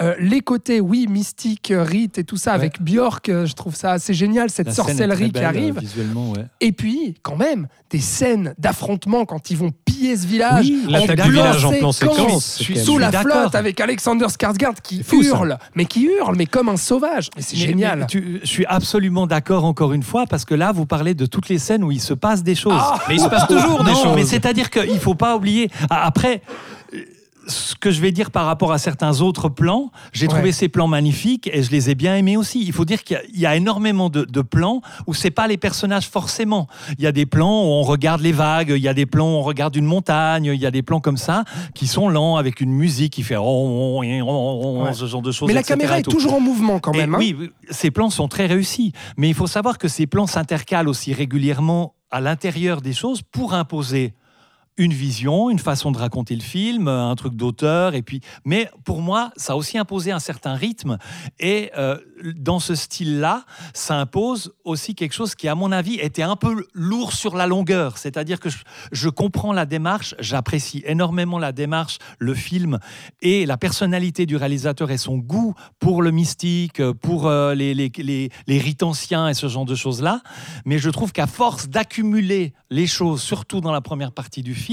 Euh, 0.00 0.14
les 0.18 0.40
côtés, 0.40 0.80
oui, 0.80 1.06
mystiques, 1.08 1.72
rites 1.74 2.18
et 2.18 2.24
tout 2.24 2.36
ça, 2.36 2.52
Ouais. 2.52 2.56
avec 2.56 2.82
Björk, 2.82 3.28
euh, 3.28 3.46
je 3.46 3.54
trouve 3.54 3.74
ça 3.76 3.92
assez 3.92 4.12
génial, 4.14 4.50
cette 4.50 4.66
La 4.68 4.72
sorcellerie 4.74 5.30
qui 5.30 5.40
arrive. 5.40 5.76
euh, 5.76 5.80
Visuellement, 5.80 6.32
ouais. 6.32 6.46
Et 6.60 6.72
puis, 6.72 7.14
quand 7.22 7.36
même, 7.36 7.68
des 7.90 8.00
scènes 8.00 8.54
d'affrontement 8.58 9.24
quand 9.24 9.50
ils 9.50 9.56
vont 9.56 9.70
piller 9.94 10.16
ce 10.16 10.26
village. 10.26 10.64
Oui, 10.66 10.84
l'attaque 10.88 11.22
du 11.22 11.32
village 11.32 11.64
en 11.64 11.72
plan 11.72 11.92
séquence, 11.92 12.62
Sous 12.84 12.98
la 12.98 13.10
d'accord. 13.10 13.32
flotte 13.42 13.54
avec 13.54 13.80
Alexander 13.80 14.26
Skarsgård 14.26 14.76
qui 14.82 15.02
ça. 15.02 15.16
hurle, 15.16 15.58
mais 15.74 15.84
qui 15.84 16.04
hurle, 16.06 16.36
mais 16.36 16.46
comme 16.46 16.68
un 16.68 16.76
sauvage. 16.76 17.30
Mais 17.36 17.42
c'est 17.42 17.56
génial. 17.56 18.00
mais 18.00 18.06
tu- 18.06 18.40
je 18.42 18.48
suis 18.48 18.66
absolument 18.66 19.26
d'accord 19.26 19.64
encore 19.64 19.92
une 19.92 20.02
fois 20.02 20.26
parce 20.26 20.44
que 20.44 20.54
là, 20.54 20.72
vous 20.72 20.86
parlez 20.86 21.14
de 21.14 21.26
toutes 21.26 21.48
les 21.48 21.58
scènes 21.58 21.84
où 21.84 21.92
il 21.92 22.00
se 22.00 22.14
passe 22.14 22.42
des 22.42 22.54
choses. 22.54 22.72
Ah 22.76 22.98
Mais 23.08 23.14
il 23.16 23.20
se 23.20 23.28
passe 23.28 23.46
toujours 23.46 23.84
des 23.84 23.90
non, 23.92 24.02
choses. 24.02 24.16
mais 24.16 24.24
c'est-à-dire 24.24 24.70
qu'il 24.70 24.98
faut 24.98 25.14
pas 25.14 25.36
oublier. 25.36 25.70
Après, 25.90 26.42
euh, 26.94 26.98
ce 27.46 27.74
que 27.74 27.90
je 27.90 28.00
vais 28.00 28.12
dire 28.12 28.30
par 28.30 28.46
rapport 28.46 28.72
à 28.72 28.78
certains 28.78 29.20
autres 29.20 29.48
plans, 29.48 29.90
j'ai 30.12 30.26
Ouais. 30.26 30.32
trouvé 30.34 30.52
ces 30.52 30.68
plans 30.68 30.88
magnifiques 30.88 31.48
et 31.52 31.62
je 31.62 31.70
les 31.70 31.90
ai 31.90 31.94
bien 31.94 32.16
aimés 32.16 32.36
aussi. 32.36 32.62
Il 32.64 32.72
faut 32.72 32.84
dire 32.84 33.04
qu'il 33.04 33.16
y 33.16 33.20
a- 33.20 33.22
il 33.32 33.40
y, 33.40 33.46
a 33.46 33.56
énormément 33.56 34.08
de, 34.10 34.24
de 34.24 34.40
plans 34.42 34.80
où 35.06 35.14
c'est 35.14 35.30
pas 35.30 35.46
les 35.46 35.56
personnages 35.56 36.08
forcément. 36.08 36.66
Il 36.98 37.04
y 37.04 37.06
a 37.06 37.12
des 37.12 37.26
plans 37.26 37.62
où 37.64 37.66
on 37.66 37.82
regarde 37.82 38.20
les 38.20 38.32
vagues, 38.32 38.72
il 38.76 38.82
y 38.82 38.88
a 38.88 38.94
des 38.94 39.06
plans 39.06 39.26
où 39.26 39.36
on 39.36 39.42
regarde 39.42 39.76
une 39.76 39.84
montagne, 39.84 40.46
il 40.46 40.60
y 40.60 40.66
a 40.66 40.70
des 40.70 40.82
plans 40.82 41.00
comme 41.00 41.16
ça 41.18 41.44
qui 41.74 41.86
sont 41.86 42.08
lents 42.08 42.36
avec 42.36 42.60
une 42.60 42.72
musique 42.72 43.12
qui 43.12 43.22
fait 43.22 43.36
oh, 43.38 44.00
Ouais. 44.02 44.92
ce 44.94 45.06
genre 45.06 45.22
de 45.22 45.32
choses. 45.32 45.46
mais 45.48 45.54
la 45.54 45.62
caméra 45.62 45.98
est 45.98 46.02
toujours 46.02 46.34
en 46.34 46.40
mouvement 46.40 46.78
quand 46.78 46.92
même. 46.94 47.14
hein. 47.14 47.18
Oui, 47.18 47.36
ces 47.70 47.90
plans 47.90 48.10
sont 48.10 48.28
très 48.28 48.46
réussis. 48.46 48.92
Mais 49.16 49.28
il 49.28 49.34
faut 49.34 49.46
savoir 49.46 49.78
que 49.78 49.88
ces 49.88 50.06
plans 50.06 50.26
s'intercalent 50.26 50.88
aussi 50.88 51.12
régulièrement 51.12 51.94
à 52.10 52.20
l'intérieur 52.20 52.80
des 52.80 52.92
choses 52.92 53.22
pour 53.22 53.54
imposer 53.54 54.14
une 54.76 54.92
vision, 54.92 55.50
une 55.50 55.58
façon 55.58 55.92
de 55.92 55.98
raconter 55.98 56.34
le 56.34 56.42
film, 56.42 56.88
un 56.88 57.14
truc 57.14 57.34
d'auteur. 57.34 57.94
Et 57.94 58.02
puis, 58.02 58.20
mais 58.44 58.68
pour 58.84 59.00
moi, 59.00 59.30
ça 59.36 59.52
a 59.52 59.56
aussi 59.56 59.78
imposé 59.78 60.10
un 60.10 60.18
certain 60.18 60.54
rythme. 60.54 60.98
Et 61.38 61.70
euh, 61.78 61.98
dans 62.36 62.58
ce 62.58 62.74
style-là, 62.74 63.44
ça 63.72 63.96
impose 64.00 64.54
aussi 64.64 64.94
quelque 64.94 65.12
chose 65.12 65.34
qui, 65.34 65.46
à 65.48 65.54
mon 65.54 65.70
avis, 65.70 65.94
était 65.94 66.22
un 66.22 66.36
peu 66.36 66.66
lourd 66.72 67.12
sur 67.12 67.36
la 67.36 67.46
longueur. 67.46 67.98
C'est-à-dire 67.98 68.40
que 68.40 68.48
je, 68.90 69.08
comprends 69.08 69.52
la 69.52 69.66
démarche, 69.66 70.14
j'apprécie 70.18 70.82
énormément 70.86 71.38
la 71.38 71.52
démarche, 71.52 71.98
le 72.18 72.34
film 72.34 72.78
et 73.22 73.46
la 73.46 73.56
personnalité 73.56 74.26
du 74.26 74.36
réalisateur 74.36 74.90
et 74.90 74.98
son 74.98 75.18
goût 75.18 75.54
pour 75.78 76.02
le 76.02 76.10
mystique, 76.10 76.82
pour 76.94 77.28
euh, 77.28 77.54
les, 77.54 77.74
les, 77.74 77.92
les, 77.98 78.30
les 78.46 78.58
rites 78.58 78.82
anciens 78.82 79.28
et 79.28 79.34
ce 79.34 79.46
genre 79.46 79.64
de 79.66 79.74
choses-là. 79.74 80.20
Mais 80.64 80.78
je 80.78 80.90
trouve 80.90 81.12
qu'à 81.12 81.28
force 81.28 81.68
d'accumuler 81.68 82.54
les 82.70 82.86
choses, 82.88 83.22
surtout 83.22 83.60
dans 83.60 83.72
la 83.72 83.80
première 83.80 84.12
partie 84.12 84.42
du 84.42 84.54
film, 84.54 84.63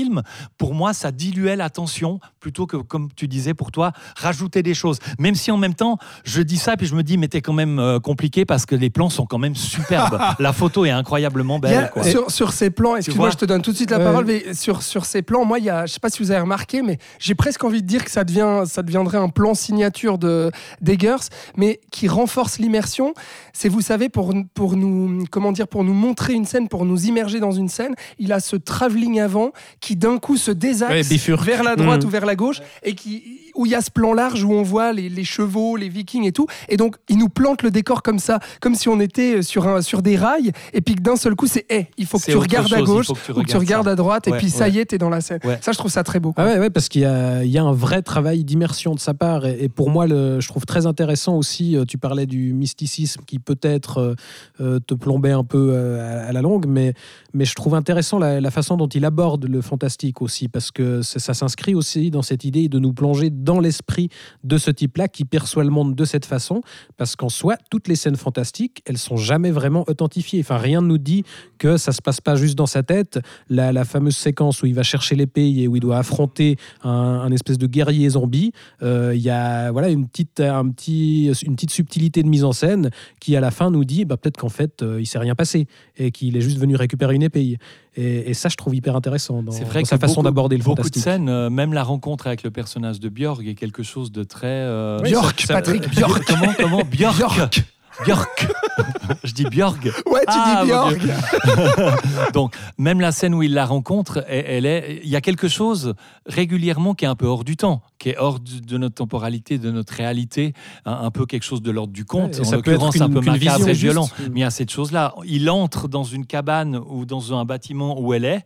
pour 0.58 0.74
moi, 0.74 0.94
ça 0.94 1.12
diluait 1.12 1.56
l'attention 1.56 2.20
plutôt 2.40 2.66
que, 2.66 2.78
comme 2.78 3.10
tu 3.16 3.28
disais 3.28 3.54
pour 3.54 3.72
toi, 3.72 3.92
rajouter 4.16 4.64
des 4.64 4.74
choses. 4.74 5.00
Même 5.20 5.36
si 5.36 5.52
en 5.52 5.58
même 5.58 5.76
temps, 5.76 5.98
je 6.24 6.42
dis 6.42 6.58
ça, 6.58 6.78
puis 6.78 6.88
je 6.88 6.96
me 6.96 7.04
dis, 7.04 7.18
mais 7.18 7.28
t'es 7.28 7.42
quand 7.42 7.54
même 7.54 7.80
euh, 7.80 8.00
compliqué 8.00 8.46
parce 8.46 8.66
que 8.66 8.76
les 8.76 8.90
plans 8.90 9.10
sont 9.10 9.26
quand 9.26 9.38
même 9.38 9.56
superbes. 9.56 10.20
la 10.40 10.54
photo 10.54 10.86
est 10.86 10.92
incroyablement 10.92 11.58
a- 11.58 11.60
belle. 11.60 11.90
quoi. 11.94 12.04
sur, 12.04 12.32
sur 12.32 12.54
ces 12.54 12.70
plans, 12.70 12.96
excuse-moi, 12.96 13.30
je 13.30 13.38
te 13.38 13.46
donne 13.46 13.62
tout 13.62 13.72
de 13.72 13.78
suite 13.78 13.92
la 13.92 14.00
parole, 14.00 14.26
mais 14.26 14.54
sur, 14.54 14.82
sur 14.82 15.06
ces 15.06 15.22
plans, 15.22 15.46
moi, 15.46 15.60
il 15.60 15.66
y 15.66 15.70
a, 15.70 15.86
je 15.86 15.94
sais 15.94 16.00
pas 16.00 16.10
si 16.10 16.24
vous 16.24 16.32
avez 16.32 16.42
remarqué, 16.42 16.82
mais 16.82 16.98
j'ai 17.20 17.36
presque 17.36 17.64
envie 17.64 17.82
de 17.82 17.88
dire 17.88 18.04
que 18.04 18.12
ça, 18.12 18.24
devient, 18.24 18.64
ça 18.66 18.82
deviendrait 18.82 19.18
un 19.18 19.30
plan 19.30 19.54
signature 19.54 20.18
de 20.18 20.52
d'Eggers, 20.82 21.30
mais 21.56 21.80
qui 21.92 22.08
renforce 22.08 22.60
l'immersion. 22.60 23.14
C'est, 23.54 23.70
vous 23.70 23.82
savez, 23.82 24.10
pour, 24.10 24.34
pour 24.54 24.76
nous, 24.76 25.26
comment 25.30 25.52
dire, 25.52 25.68
pour 25.68 25.84
nous 25.84 25.94
montrer 25.94 26.34
une 26.34 26.46
scène, 26.46 26.68
pour 26.68 26.86
nous 26.86 27.06
immerger 27.06 27.40
dans 27.40 27.52
une 27.52 27.70
scène, 27.70 27.94
il 28.20 28.32
a 28.34 28.40
ce 28.40 28.56
travelling 28.56 29.20
avant 29.20 29.52
qui 29.82 29.96
d'un 29.96 30.18
coup 30.20 30.38
se 30.38 30.52
désaxe 30.52 31.10
Ouais, 31.10 31.36
vers 31.44 31.64
la 31.64 31.76
droite 31.76 32.04
Mm. 32.04 32.08
ou 32.08 32.10
vers 32.10 32.26
la 32.26 32.36
gauche 32.36 32.62
et 32.84 32.94
qui 32.96 33.40
où 33.54 33.66
il 33.66 33.72
y 33.74 33.76
a 33.76 33.82
ce 33.82 33.92
plan 33.92 34.14
large 34.14 34.46
où 34.46 34.54
on 34.54 34.64
voit 34.64 34.94
les, 34.94 35.10
les 35.10 35.26
chevaux, 35.26 35.76
les 35.76 35.90
vikings 35.90 36.24
et 36.24 36.32
tout. 36.32 36.48
Et 36.70 36.78
donc, 36.78 36.96
il 37.10 37.18
nous 37.18 37.28
plante 37.28 37.64
le 37.64 37.70
décor 37.70 38.02
comme 38.02 38.18
ça, 38.18 38.40
comme 38.62 38.76
si 38.76 38.88
on 38.88 38.98
était 39.02 39.42
sur, 39.42 39.68
un, 39.68 39.82
sur 39.82 40.02
des 40.02 40.16
rails. 40.16 40.54
Et 40.72 40.80
puis 40.80 40.96
que 40.96 41.02
d'un 41.02 41.18
seul 41.18 41.36
coup, 41.36 41.48
c'est 41.48 41.66
hey, 41.70 41.88
il 41.98 42.06
faut 42.06 42.18
que 42.18 42.24
tu 42.32 42.38
regardes 42.38 42.72
à 42.72 42.78
chose, 42.78 42.88
gauche 42.88 43.08
faut 43.08 43.14
que 43.14 43.20
tu 43.26 43.32
ou 43.34 43.44
que 43.44 43.50
tu 43.52 43.58
regardes 43.58 43.90
à 43.90 43.96
droite. 43.96 44.30
et 44.30 44.32
Ouais, 44.32 44.38
puis 44.38 44.50
ça 44.50 44.70
y 44.70 44.80
est, 44.80 44.86
t'es 44.86 44.98
dans 44.98 45.10
la 45.10 45.20
scène. 45.20 45.40
Ouais. 45.44 45.60
Ça, 45.62 45.74
je 45.74 45.78
trouve 45.78 45.92
ça 45.92 46.02
très 46.04 46.22
beau. 46.22 46.34
Ah 46.38 46.46
ouais, 46.46 46.70
parce 46.70 46.88
qu'il 46.88 47.02
y 47.02 47.06
a, 47.06 47.44
il 47.44 47.52
y 47.52 47.58
a 47.58 47.64
un 47.64 47.74
vrai 47.74 48.02
travail 48.04 48.46
d'immersion 48.46 48.96
de 48.96 49.00
sa 49.02 49.14
part. 49.14 49.46
Et, 49.46 49.64
et 49.66 49.68
pour 49.70 49.90
moi, 49.90 50.08
le, 50.08 50.40
je 50.40 50.48
trouve 50.48 50.66
très 50.66 50.86
intéressant 50.86 51.36
aussi, 51.36 51.76
euh, 51.76 51.84
tu 51.84 51.98
parlais 51.98 52.28
du 52.28 52.54
mysticisme 52.54 53.22
qui 53.28 53.38
peut-être 53.38 53.98
euh, 53.98 54.16
euh, 54.62 54.80
te 54.80 54.94
plombait 54.94 55.32
un 55.32 55.44
peu 55.44 55.72
euh, 55.74 56.24
à, 56.26 56.30
à 56.30 56.32
la 56.32 56.42
longue, 56.42 56.68
mais, 56.70 56.94
mais 57.34 57.44
je 57.44 57.54
trouve 57.56 57.76
intéressant 57.76 58.18
la, 58.18 58.40
la 58.40 58.52
façon 58.52 58.78
dont 58.78 58.88
il 58.88 59.04
aborde 59.04 59.44
le 59.46 59.62
fantastique 59.72 60.22
aussi, 60.22 60.50
parce 60.50 60.70
que 60.70 61.02
ça 61.02 61.34
s'inscrit 61.34 61.76
aussi 61.76 62.12
dans 62.12 62.22
cette 62.22 62.44
idée 62.44 62.68
de 62.68 62.78
nous 62.78 62.92
plonger 62.92 63.30
dans 63.30 63.62
l'esprit 63.62 64.10
de 64.44 64.58
ce 64.58 64.70
type-là 64.70 65.08
qui 65.08 65.24
perçoit 65.24 65.64
le 65.64 65.70
monde 65.70 65.96
de 65.96 66.04
cette 66.04 66.26
façon, 66.26 66.62
parce 66.98 67.16
qu'en 67.16 67.30
soi, 67.30 67.56
toutes 67.70 67.88
les 67.88 67.96
scènes 67.96 68.18
fantastiques, 68.18 68.82
elles 68.86 68.98
sont 68.98 69.16
jamais 69.16 69.52
vraiment 69.52 69.86
authentifiées. 69.88 70.42
Enfin, 70.42 70.58
rien 70.58 70.82
ne 70.82 70.88
nous 70.88 70.98
dit 70.98 71.24
que 71.58 71.78
ça 71.78 71.94
se 71.94 72.02
passe 72.02 72.20
pas 72.20 72.36
juste 72.36 72.58
dans 72.58 72.66
sa 72.66 72.84
tête. 72.84 73.20
La, 73.48 73.72
la 73.72 73.86
fameuse 73.86 74.18
séquence 74.18 74.62
où 74.62 74.66
il 74.66 74.76
va 74.76 74.84
chercher 74.84 75.16
l'épée 75.16 75.50
et 75.58 75.70
où 75.70 75.78
il 75.78 75.80
doit 75.80 75.98
affronter 75.98 76.58
un, 76.84 76.90
un 76.90 77.32
espèce 77.32 77.58
de 77.58 77.68
guerrier 77.68 78.10
zombie, 78.10 78.52
euh, 78.82 79.14
il 79.16 79.22
y 79.22 79.30
a 79.30 79.72
voilà 79.72 79.88
une 79.88 80.06
petite, 80.06 80.42
un 80.42 80.68
petit, 80.70 81.32
une 81.46 81.56
petite 81.56 81.72
subtilité 81.72 82.24
de 82.24 82.28
mise 82.28 82.44
en 82.44 82.52
scène 82.52 82.90
qui 83.22 83.38
à 83.38 83.40
la 83.40 83.52
fin 83.52 83.72
nous 83.72 83.86
dit 83.86 84.04
bah, 84.04 84.18
peut-être 84.18 84.38
qu'en 84.38 84.50
fait 84.50 84.82
euh, 84.82 85.00
il 85.00 85.06
s'est 85.06 85.20
rien 85.20 85.36
passé 85.36 85.68
et 85.96 86.12
qu'il 86.12 86.36
est 86.36 86.42
juste 86.42 86.58
venu 86.58 86.76
récupérer 86.76 87.16
une 87.16 87.24
épée. 87.24 87.58
Et, 87.96 88.30
et 88.30 88.34
ça, 88.34 88.48
je 88.48 88.56
trouve 88.56 88.74
hyper 88.74 88.96
intéressant 88.96 89.44
dans, 89.44 89.52
C'est 89.52 89.66
vrai 89.66 89.80
dans 89.80 89.82
que 89.84 89.88
sa 89.90 89.98
façon 89.98 90.16
beaucoup- 90.16 90.24
d'aborder 90.26 90.58
le 90.58 90.64
Beaucoup 90.64 90.76
de 90.78 90.84
fantastique. 90.84 91.04
scènes, 91.04 91.28
euh, 91.28 91.50
même 91.50 91.74
la 91.74 91.84
rencontre 91.84 92.28
avec 92.28 92.44
le 92.44 92.50
personnage 92.52 93.00
de 93.02 93.10
Björk 93.10 93.46
est 93.46 93.54
quelque 93.56 93.84
chose 93.84 94.12
de 94.14 94.24
très. 94.24 94.48
euh, 94.48 95.00
Oui, 95.04 95.10
Björk, 95.10 95.42
ça- 95.42 95.56
Patrick, 95.56 95.84
euh, 95.84 95.88
Björk. 95.90 96.24
Comment 96.28 96.54
Comment 96.58 96.84
Björk? 96.90 97.16
Björk. 97.36 97.64
Björk. 98.04 98.48
Je 99.24 99.34
dis 99.34 99.44
Björk. 99.46 99.84
Ouais, 100.06 100.22
tu 100.22 100.28
Ah, 100.28 100.64
dis 100.64 100.72
mon 100.72 100.88
Björk. 100.92 102.34
Donc, 102.34 102.56
même 102.78 103.02
la 103.02 103.12
scène 103.12 103.34
où 103.34 103.44
il 103.44 103.54
la 103.54 103.66
rencontre, 103.66 104.24
elle, 104.28 104.66
est, 104.66 105.02
il 105.04 105.10
y 105.10 105.16
a 105.16 105.22
quelque 105.22 105.48
chose 105.48 105.94
régulièrement 106.26 106.94
qui 106.94 107.06
est 107.06 107.08
un 107.08 107.16
peu 107.16 107.26
hors 107.28 107.44
du 107.44 107.58
temps, 107.58 107.82
qui 108.00 108.10
est 108.10 108.18
hors 108.18 108.40
de 108.40 108.78
notre 108.78 108.96
temporalité, 108.96 109.58
de 109.58 109.72
notre 109.72 109.94
réalité, 109.94 110.54
un, 110.86 110.94
un 110.94 111.12
peu 111.12 111.26
quelque 111.26 111.44
chose 111.44 111.62
de 111.62 111.72
l'ordre 111.72 111.94
du 111.94 112.06
conte. 112.06 112.36
Ouais, 112.36 112.42
en 112.42 112.44
ça 112.44 112.58
peut 112.62 112.72
l'occurrence, 112.72 112.96
être 112.96 113.02
un 113.02 113.10
peu 113.10 113.20
macabre 113.20 113.38
vision 113.38 113.68
et 113.68 113.74
violent. 113.74 114.10
Mais 114.32 114.40
il 114.40 114.42
y 114.42 114.46
a 114.46 114.50
cette 114.52 114.72
chose-là. 114.72 115.14
Il 115.26 115.50
entre 115.50 115.88
dans 115.88 116.04
une 116.04 116.26
cabane 116.26 116.78
ou 116.88 117.06
dans 117.06 117.34
un 117.38 117.46
bâtiment 117.46 118.00
où 118.00 118.14
elle 118.14 118.26
est. 118.26 118.46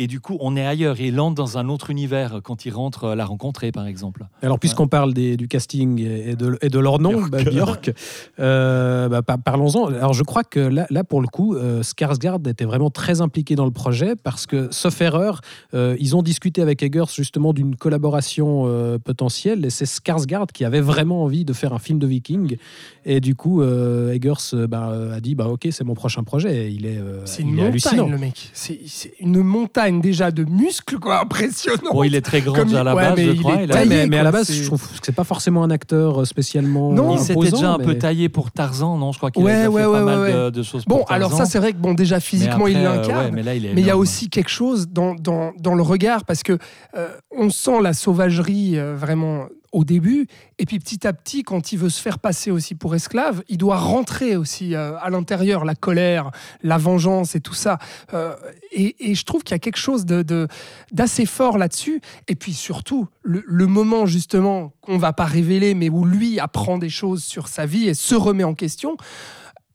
Et 0.00 0.06
du 0.06 0.20
coup, 0.20 0.36
on 0.40 0.56
est 0.56 0.64
ailleurs. 0.64 1.00
Et 1.00 1.08
il 1.08 1.18
entre 1.20 1.34
dans 1.34 1.58
un 1.58 1.68
autre 1.68 1.90
univers 1.90 2.40
quand 2.44 2.64
il 2.64 2.70
rentre 2.72 3.14
la 3.14 3.24
rencontrer, 3.24 3.72
par 3.72 3.86
exemple. 3.86 4.26
Alors, 4.42 4.58
puisqu'on 4.60 4.86
parle 4.88 5.12
des- 5.12 5.36
du 5.36 5.48
casting 5.48 5.98
et 6.00 6.36
de, 6.36 6.56
et 6.62 6.68
de 6.68 6.78
leur 6.78 7.00
nom, 7.00 7.12
Björk. 7.22 7.30
bah, 7.30 7.42
Björk, 7.44 7.90
euh, 8.38 9.08
bah, 9.08 9.22
par- 9.22 9.38
parlons-en. 9.38 9.86
Alors, 9.88 10.12
je 10.12 10.22
crois 10.22 10.44
que 10.44 10.60
là, 10.60 10.86
là 10.90 11.04
pour 11.04 11.20
le 11.20 11.26
coup, 11.28 11.54
euh, 11.56 11.82
Skarsgård 11.82 12.48
était 12.48 12.64
vraiment 12.64 12.90
très 12.90 13.20
impliqué 13.20 13.56
dans 13.56 13.64
le 13.64 13.70
projet 13.70 14.14
parce 14.16 14.46
que, 14.46 14.68
sauf 14.70 15.00
erreur, 15.00 15.40
euh, 15.74 15.96
ils 15.98 16.14
ont 16.16 16.22
discuté 16.22 16.62
avec 16.62 16.82
Eggers 16.82 17.04
justement 17.12 17.52
d'une 17.52 17.76
collaboration 17.76 18.64
euh, 18.66 18.98
potentielle 18.98 19.64
et 19.64 19.70
c'est 19.70 19.84
Skarsgård 19.86 20.52
qui 20.52 20.64
avait 20.64 20.80
vraiment 20.80 21.24
envie 21.24 21.44
de 21.44 21.52
faire 21.52 21.72
un 21.72 21.78
film 21.78 21.98
de 21.98 22.06
viking. 22.06 22.56
Et 23.04 23.20
du 23.20 23.34
coup, 23.34 23.62
euh, 23.62 24.12
Eggers 24.12 24.66
bah, 24.68 24.92
a 25.14 25.20
dit 25.20 25.34
bah, 25.34 25.48
Ok, 25.48 25.66
c'est 25.70 25.84
mon 25.84 25.94
prochain 25.94 26.22
projet. 26.24 26.66
Et 26.66 26.70
il 26.70 26.86
est, 26.86 26.98
euh, 26.98 27.22
C'est 27.24 27.42
il 27.42 27.48
une 27.48 27.58
est 27.58 27.66
hallucinant. 27.66 27.96
montagne, 28.04 28.12
le 28.12 28.18
mec. 28.18 28.50
C'est 28.52 28.78
c'est 28.86 29.12
une 29.20 29.42
montagne 29.42 29.87
déjà 29.92 30.30
de 30.30 30.44
muscles, 30.44 30.98
quoi. 30.98 31.20
Impressionnant. 31.22 31.90
Bon, 31.92 32.02
il 32.04 32.14
est 32.14 32.20
très 32.20 32.40
grand 32.40 32.54
Comme 32.54 32.68
déjà 32.68 32.80
à 32.80 32.84
la 32.84 32.94
ouais, 32.94 33.02
base, 33.02 33.16
mais 33.16 33.24
je 33.26 33.30
il 33.32 33.40
crois. 33.40 33.54
est 33.54 33.64
Il 33.64 33.72
a- 33.72 33.74
Ouais, 33.74 33.80
taillé, 33.80 33.88
mais, 34.02 34.06
mais 34.06 34.18
à 34.18 34.22
la 34.22 34.30
base, 34.32 34.46
c'est- 34.46 34.52
je 34.54 34.66
trouve 34.66 34.82
que 34.82 34.98
c'est 35.02 35.14
pas 35.14 35.24
forcément 35.24 35.62
un 35.64 35.70
acteur 35.70 36.20
euh, 36.20 36.24
spécialement. 36.24 36.92
Non, 36.92 37.12
il 37.14 37.18
s'était 37.18 37.50
déjà 37.50 37.72
un 37.72 37.78
peu 37.78 37.96
taillé 37.96 38.28
pour 38.28 38.50
Tarzan, 38.50 38.96
non 38.98 39.12
Je 39.12 39.18
crois 39.18 39.30
qu'il 39.30 39.42
Ouais, 39.42 39.52
a 39.52 39.62
fait 39.62 39.66
ouais, 39.68 39.82
pas 39.84 40.02
mal 40.02 40.18
ouais, 40.20 40.32
de, 40.32 40.50
de 40.50 40.62
choses 40.62 40.84
Bon, 40.86 40.98
pour 40.98 41.12
alors 41.12 41.30
Tarzan. 41.30 41.44
ça, 41.44 41.50
c'est 41.50 41.58
vrai 41.58 41.72
que 41.72 41.78
bon, 41.78 41.94
déjà 41.94 42.20
physiquement, 42.20 42.66
il 42.66 42.76
après, 42.76 42.86
euh, 42.86 43.00
l'incarne. 43.02 43.24
ouais, 43.26 43.30
mais 43.32 43.42
là, 43.42 43.54
il 43.54 43.66
est 43.66 43.74
Mais 43.74 43.80
il 43.80 43.86
y 43.86 43.90
a 43.90 43.96
aussi 43.96 44.28
quelque 44.28 44.50
chose 44.50 44.88
dans, 44.88 45.14
dans, 45.14 45.52
dans 45.58 45.74
le 45.74 45.82
regard, 45.82 46.24
parce 46.24 46.42
que 46.42 46.58
euh, 46.96 47.08
on 47.36 47.50
sent 47.50 47.80
la 47.82 47.92
sauvagerie 47.92 48.78
euh, 48.78 48.94
vraiment 48.96 49.46
au 49.72 49.84
début, 49.84 50.26
et 50.58 50.66
puis 50.66 50.78
petit 50.78 51.06
à 51.06 51.12
petit, 51.12 51.42
quand 51.42 51.72
il 51.72 51.78
veut 51.78 51.90
se 51.90 52.00
faire 52.00 52.18
passer 52.18 52.50
aussi 52.50 52.74
pour 52.74 52.94
esclave, 52.94 53.42
il 53.48 53.58
doit 53.58 53.76
rentrer 53.76 54.36
aussi 54.36 54.74
euh, 54.74 54.96
à 54.98 55.10
l'intérieur, 55.10 55.64
la 55.64 55.74
colère, 55.74 56.30
la 56.62 56.78
vengeance 56.78 57.34
et 57.34 57.40
tout 57.40 57.54
ça. 57.54 57.78
Euh, 58.14 58.34
et, 58.72 59.14
je 59.14 59.24
trouve 59.24 59.42
qu'il 59.42 59.52
y 59.52 59.56
a 59.56 59.58
quelque 59.58 59.78
chose 59.78 60.06
de- 60.06 60.48
d'assez 60.92 61.26
fort 61.26 61.58
là-dessus. 61.58 62.00
Et 62.28 62.34
puis 62.34 62.52
surtout, 62.52 63.08
le, 63.22 63.66
moment 63.66 64.06
justement 64.06 64.72
qu'on 64.80 64.98
va 64.98 65.12
pas 65.12 65.24
révéler, 65.24 65.74
mais 65.74 65.90
où 65.90 66.04
lui 66.04 66.40
apprend 66.40 66.78
des 66.78 66.88
choses 66.88 67.22
sur 67.22 67.48
sa 67.48 67.66
vie 67.66 67.88
et 67.88 67.94
se 67.94 68.14
remet 68.14 68.44
en 68.44 68.54
question, 68.54 68.96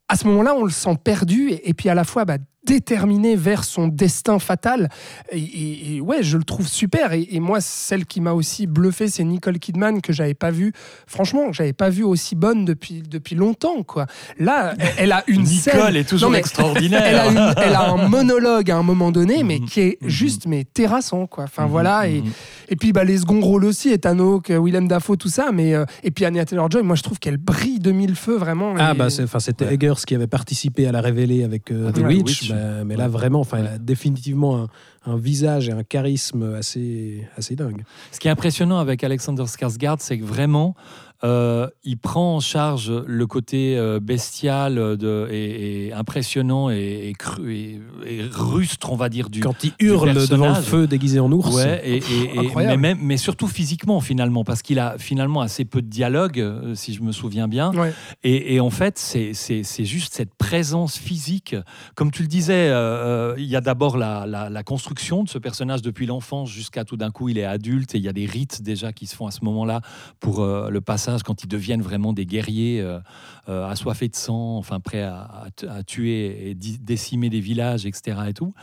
à 0.07 0.15
ce 0.15 0.27
moment-là, 0.27 0.55
on 0.55 0.63
le 0.63 0.71
sent 0.71 0.97
perdu 1.03 1.49
et, 1.49 1.69
et 1.69 1.73
puis 1.73 1.89
à 1.89 1.95
la 1.95 2.03
fois 2.03 2.25
bah, 2.25 2.37
déterminé 2.65 3.35
vers 3.35 3.63
son 3.63 3.87
destin 3.87 4.39
fatal. 4.39 4.89
Et, 5.31 5.37
et- 5.39 5.95
et 5.95 6.01
ouais, 6.01 6.23
je 6.23 6.37
le 6.37 6.43
trouve 6.43 6.67
super. 6.67 7.13
Et, 7.13 7.27
et 7.31 7.39
moi, 7.39 7.61
celle 7.61 8.05
qui 8.05 8.21
m'a 8.21 8.33
aussi 8.33 8.67
bluffé, 8.67 9.07
c'est 9.07 9.23
Nicole 9.23 9.59
Kidman 9.59 10.01
que 10.01 10.13
j'avais 10.13 10.33
pas 10.33 10.51
vue. 10.51 10.71
Franchement, 11.07 11.47
que 11.49 11.53
j'avais 11.55 11.73
pas 11.73 11.89
vue 11.89 12.03
aussi 12.03 12.35
bonne 12.35 12.65
depuis 12.65 13.01
depuis 13.01 13.35
longtemps. 13.35 13.83
Quoi. 13.83 14.05
Là, 14.39 14.73
elle- 14.79 14.89
elle 14.97 15.11
a 15.11 15.23
une 15.27 15.45
scène. 15.45 15.75
Nicole 15.75 15.97
est 15.97 16.03
toujours 16.09 16.29
Non, 16.29 16.33
mais 16.33 16.39
extraordinaire. 16.39 17.03
Elle 17.03 17.15
a, 17.19 17.27
une- 17.27 17.53
elle 17.57 17.75
a 17.75 17.89
un 17.91 18.07
monologue 18.07 18.71
à 18.71 18.77
un 18.77 18.83
moment 18.83 19.11
donné, 19.11 19.43
mais 19.43 19.59
Mhm. 19.59 19.65
qui 19.65 19.79
est 19.81 19.97
Mhm. 20.01 20.09
juste 20.09 20.45
mais 20.47 20.63
terrassant 20.63 21.27
quoi. 21.27 21.43
Enfin 21.45 21.63
Mhm, 21.65 21.69
voilà 21.69 22.07
et, 22.07 22.23
et 22.69 22.75
puis 22.75 22.91
bah, 22.93 23.03
les 23.03 23.17
seconds 23.17 23.41
rôles 23.41 23.65
aussi, 23.65 23.89
Ethan 23.89 24.17
Hawke, 24.19 24.49
Willem 24.51 24.87
Dafoe, 24.87 25.17
tout 25.17 25.27
ça, 25.29 25.51
mais 25.53 25.73
euh, 25.73 25.85
et 26.03 26.11
puis 26.11 26.25
Anya 26.25 26.45
Taylor 26.45 26.69
Joy, 26.71 26.83
moi 26.83 26.95
je 26.95 27.03
trouve 27.03 27.19
qu'elle 27.19 27.37
brille 27.37 27.79
de 27.79 27.91
mille 27.91 28.15
feux 28.15 28.37
vraiment. 28.37 28.73
Ah 28.77 28.91
et- 28.93 28.97
bah 28.97 29.07
enfin, 29.21 29.39
c'était 29.39 29.65
Ouais. 29.65 29.73
Eggers 29.75 29.93
qui 30.07 30.15
avait 30.15 30.27
participé 30.27 30.87
à 30.87 30.91
la 30.91 31.01
révéler 31.01 31.43
avec 31.43 31.71
euh, 31.71 31.91
The 31.91 31.97
Ouais, 31.99 32.15
Witch, 32.15 32.49
Bah, 32.53 32.83
mais 32.85 32.95
là 32.95 33.07
vraiment, 33.07 33.39
enfin, 33.39 33.59
elle 33.59 33.67
a 33.67 33.77
définitivement 33.77 34.63
un, 34.63 34.69
un 35.05 35.17
visage 35.17 35.69
et 35.69 35.71
un 35.71 35.83
charisme 35.83 36.55
assez, 36.55 37.27
assez 37.37 37.55
dingue. 37.55 37.83
Ce 38.11 38.19
qui 38.19 38.27
est 38.27 38.31
impressionnant 38.31 38.79
avec 38.79 39.03
Alexander 39.03 39.43
Skarsgård, 39.43 39.97
c'est 39.99 40.17
que 40.17 40.23
vraiment, 40.23 40.75
euh, 41.23 41.67
il 41.83 41.97
prend 41.97 42.35
en 42.35 42.39
charge 42.39 42.91
le 42.91 43.27
côté 43.27 43.77
euh, 43.77 43.99
bestial 44.01 44.75
de, 44.97 45.27
et, 45.31 45.87
et 45.87 45.93
impressionnant 45.93 46.69
et, 46.69 47.07
et 47.09 47.13
cru 47.13 47.55
et, 47.55 47.79
et 48.05 48.21
rustre, 48.29 48.91
on 48.91 48.95
va 48.95 49.07
dire, 49.09 49.29
du, 49.29 49.39
Quand 49.39 49.63
il 49.63 49.73
hurle 49.79 50.13
devant 50.27 50.49
le 50.49 50.61
feu 50.61 50.87
déguisé 50.87 51.19
en 51.19 51.31
ours, 51.31 51.55
Ouais, 51.55 51.81
et, 51.85 52.01
mais, 52.35 52.39
Incroyable. 52.39 52.81
même, 52.81 52.97
mais 53.01 53.17
surtout 53.17 53.47
physiquement 53.47 54.01
finalement, 54.01 54.43
parce 54.43 54.61
qu'il 54.61 54.79
a 54.79 54.97
finalement 54.97 55.41
assez 55.41 55.65
peu 55.65 55.81
de 55.81 55.87
dialogue, 55.87 56.39
euh, 56.39 56.75
si 56.75 56.93
je 56.93 57.01
me 57.01 57.11
souviens 57.11 57.47
bien. 57.47 57.71
Ouais. 57.73 57.93
Et, 58.23 58.59
en 58.59 58.69
fait, 58.69 58.97
c'est- 58.97 59.33
juste 59.83 60.13
cette 60.15 60.33
présence 60.35 60.97
physique. 60.97 61.55
Comme 61.95 62.11
tu 62.11 62.21
le 62.23 62.27
disais, 62.27 62.69
euh, 62.69 63.33
euh, 63.33 63.35
il 63.37 63.45
y 63.45 63.55
a 63.55 63.61
d'abord 63.61 63.97
la, 63.97 64.25
la- 64.25 64.49
la 64.49 64.63
construction 64.63 65.23
de 65.23 65.29
ce 65.29 65.37
personnage 65.37 65.81
depuis 65.81 66.05
l'enfance 66.05 66.49
jusqu'à 66.49 66.83
tout 66.85 66.97
d'un 66.97 67.11
coup, 67.11 67.29
il 67.29 67.37
est 67.37 67.43
adulte 67.45 67.95
et 67.95 67.97
il 67.97 68.03
y 68.03 68.07
a 68.09 68.13
des 68.13 68.25
rites 68.25 68.61
déjà 68.61 68.91
qui 68.93 69.05
se 69.07 69.15
font 69.15 69.27
à 69.27 69.31
ce 69.31 69.43
moment-là 69.45 69.81
pour 70.19 70.39
euh, 70.41 70.69
le 70.69 70.81
passage 70.81 71.12
quand 71.21 71.43
ils 71.43 71.47
deviennent 71.47 71.83
vraiment 71.83 72.13
des 72.13 72.25
guerriers 72.25 72.81
euh, 72.81 72.99
euh, 73.49 73.67
assoiffés 73.67 74.07
de 74.07 74.15
sang, 74.15 74.57
enfin 74.57 74.79
prêts 74.79 75.03
à, 75.03 75.19
à 75.21 75.47
tu- 75.55 75.67
à 75.67 75.83
tuer 75.83 76.49
et 76.49 76.55
décimer 76.55 77.29
des 77.29 77.41
villages, 77.41 77.85
etc. 77.85 78.17
Et 78.29 78.33
tout. 78.33 78.53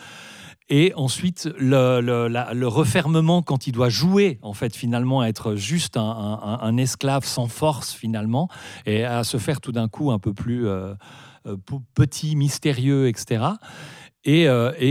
Et 0.72 0.92
ensuite, 0.94 1.50
le, 1.58 2.66
refermement 2.66 3.42
quand 3.42 3.66
il 3.66 3.72
doit 3.72 3.88
jouer, 3.88 4.38
en 4.42 4.52
fait, 4.54 4.74
finalement, 4.76 5.24
être 5.24 5.56
juste 5.56 5.96
un, 5.96 6.76
esclave 6.76 7.24
sans 7.24 7.48
force, 7.48 7.92
finalement, 7.92 8.48
et 8.86 9.04
à 9.04 9.24
se 9.24 9.36
faire 9.36 9.60
tout 9.60 9.72
d'un 9.72 9.88
coup 9.88 10.12
un 10.12 10.20
peu 10.20 10.32
plus 10.32 10.68
euh, 10.68 10.94
petit, 11.94 12.36
mystérieux, 12.36 13.08
etc. 13.08 13.46
Et, 14.24 14.46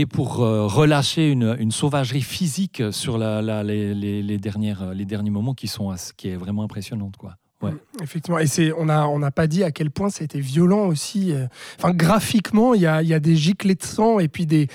pour 0.06 0.36
relâcher 0.36 1.30
une, 1.30 1.70
sauvagerie 1.70 2.20
physique 2.20 2.82
sur 2.90 3.16
les, 3.16 3.94
les- 3.94 4.22
les 4.22 4.38
derniers 4.38 5.30
moments 5.30 5.54
qui, 5.54 5.66
sont, 5.66 5.94
qui 6.18 6.28
est 6.28 6.36
vraiment 6.36 6.62
impressionnante. 6.62 7.16
Quoi. 7.16 7.36
Ouais. 7.62 7.72
Effectivement, 8.02 8.38
et 8.38 8.46
c'est, 8.46 8.72
on 8.72 8.86
n'a 8.86 9.06
on 9.08 9.18
n'a 9.18 9.30
pas 9.30 9.46
dit 9.46 9.62
à 9.64 9.70
quel 9.70 9.90
point 9.90 10.08
ça 10.08 10.22
a 10.22 10.24
été 10.24 10.40
violent 10.40 10.86
aussi. 10.86 11.32
euh. 11.32 11.46
Enfin, 11.78 11.92
graphiquement, 11.92 12.72
il 12.72 12.80
y 12.80 12.86
a, 12.86 13.02
y 13.02 13.12
a 13.12 13.20
des 13.20 13.36
giclées 13.36 13.74
de 13.74 13.82
sang 13.82 14.18
et 14.18 14.28
puis 14.28 14.46
des. 14.46 14.68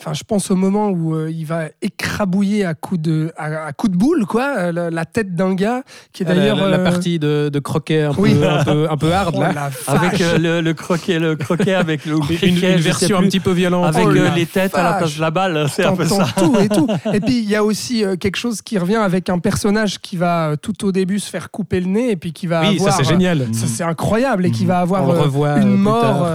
Enfin, 0.00 0.14
je 0.14 0.24
pense 0.24 0.50
au 0.50 0.56
moment 0.56 0.88
où 0.88 1.14
euh, 1.14 1.30
il 1.30 1.44
va 1.44 1.64
écrabouiller 1.82 2.64
à 2.64 2.72
coups 2.72 3.02
de, 3.02 3.32
à, 3.36 3.66
à 3.66 3.72
coups 3.72 3.92
de 3.92 3.98
boule, 3.98 4.24
quoi, 4.24 4.54
euh, 4.56 4.72
la, 4.72 4.90
la 4.90 5.04
tête 5.04 5.34
d'un 5.34 5.52
gars 5.54 5.82
qui 6.14 6.22
est 6.22 6.26
Ah, 6.26 6.32
la, 6.34 6.40
d'ailleurs. 6.40 6.56
la- 6.56 6.68
la 6.68 6.76
euh, 6.78 6.84
partie 6.84 7.18
de, 7.18 7.50
de 7.52 7.58
croquet 7.58 8.04
un, 8.04 8.12
Oui. 8.16 8.34
peu, 8.34 8.48
un, 8.48 8.64
peu, 8.64 8.86
un 8.90 8.96
peu 8.96 9.12
hard, 9.12 9.34
oh, 9.36 9.40
là. 9.42 9.68
Avec 9.86 10.20
euh, 10.22 10.38
le, 10.38 10.60
le 10.62 10.72
croquet, 10.72 11.18
le 11.18 11.36
croquet 11.36 11.74
avec 11.74 12.06
le 12.06 12.14
Une, 12.16 12.20
criquet, 12.22 12.72
une 12.72 12.80
version 12.80 13.18
un 13.18 13.22
petit 13.24 13.40
peu 13.40 13.50
violente. 13.52 13.94
avec 13.94 14.06
Oh 14.06 14.10
euh, 14.10 14.30
les 14.34 14.46
têtes 14.46 14.74
à 14.74 14.82
la 14.82 14.92
place 14.94 15.16
de 15.16 15.20
la 15.20 15.30
balle, 15.30 15.66
c'est 15.70 15.84
un 15.84 15.94
peu 15.94 16.06
ça. 16.06 16.26
tout 16.34 16.56
et 16.58 16.68
tout. 16.70 16.86
Et 17.12 17.20
puis 17.20 17.38
il 17.38 17.50
y 17.50 17.54
a 17.56 17.62
aussi 17.62 18.02
euh, 18.02 18.16
quelque 18.16 18.36
chose 18.36 18.62
qui 18.62 18.78
revient 18.78 18.96
avec 18.96 19.28
un 19.28 19.38
personnage 19.38 19.98
qui 20.00 20.16
va 20.16 20.54
tout 20.60 20.86
au 20.86 20.92
début 20.92 21.18
se 21.18 21.28
faire 21.28 21.50
couper 21.50 21.78
le 21.80 21.86
nez 21.88 22.10
et 22.12 22.16
puis 22.16 22.32
qui 22.32 22.46
va 22.46 22.62
oui, 22.62 22.76
avoir. 22.78 22.92
ça 22.96 23.04
c'est 23.04 23.08
génial. 23.10 23.46
ça, 23.52 23.66
c'est 23.66 23.84
incroyable 23.84 24.46
et 24.46 24.50
qui 24.50 24.64
va 24.64 24.78
avoir 24.80 25.08
euh, 25.10 25.20
revoit 25.24 25.48
euh, 25.48 25.60
une 25.60 25.76
mort 25.76 26.26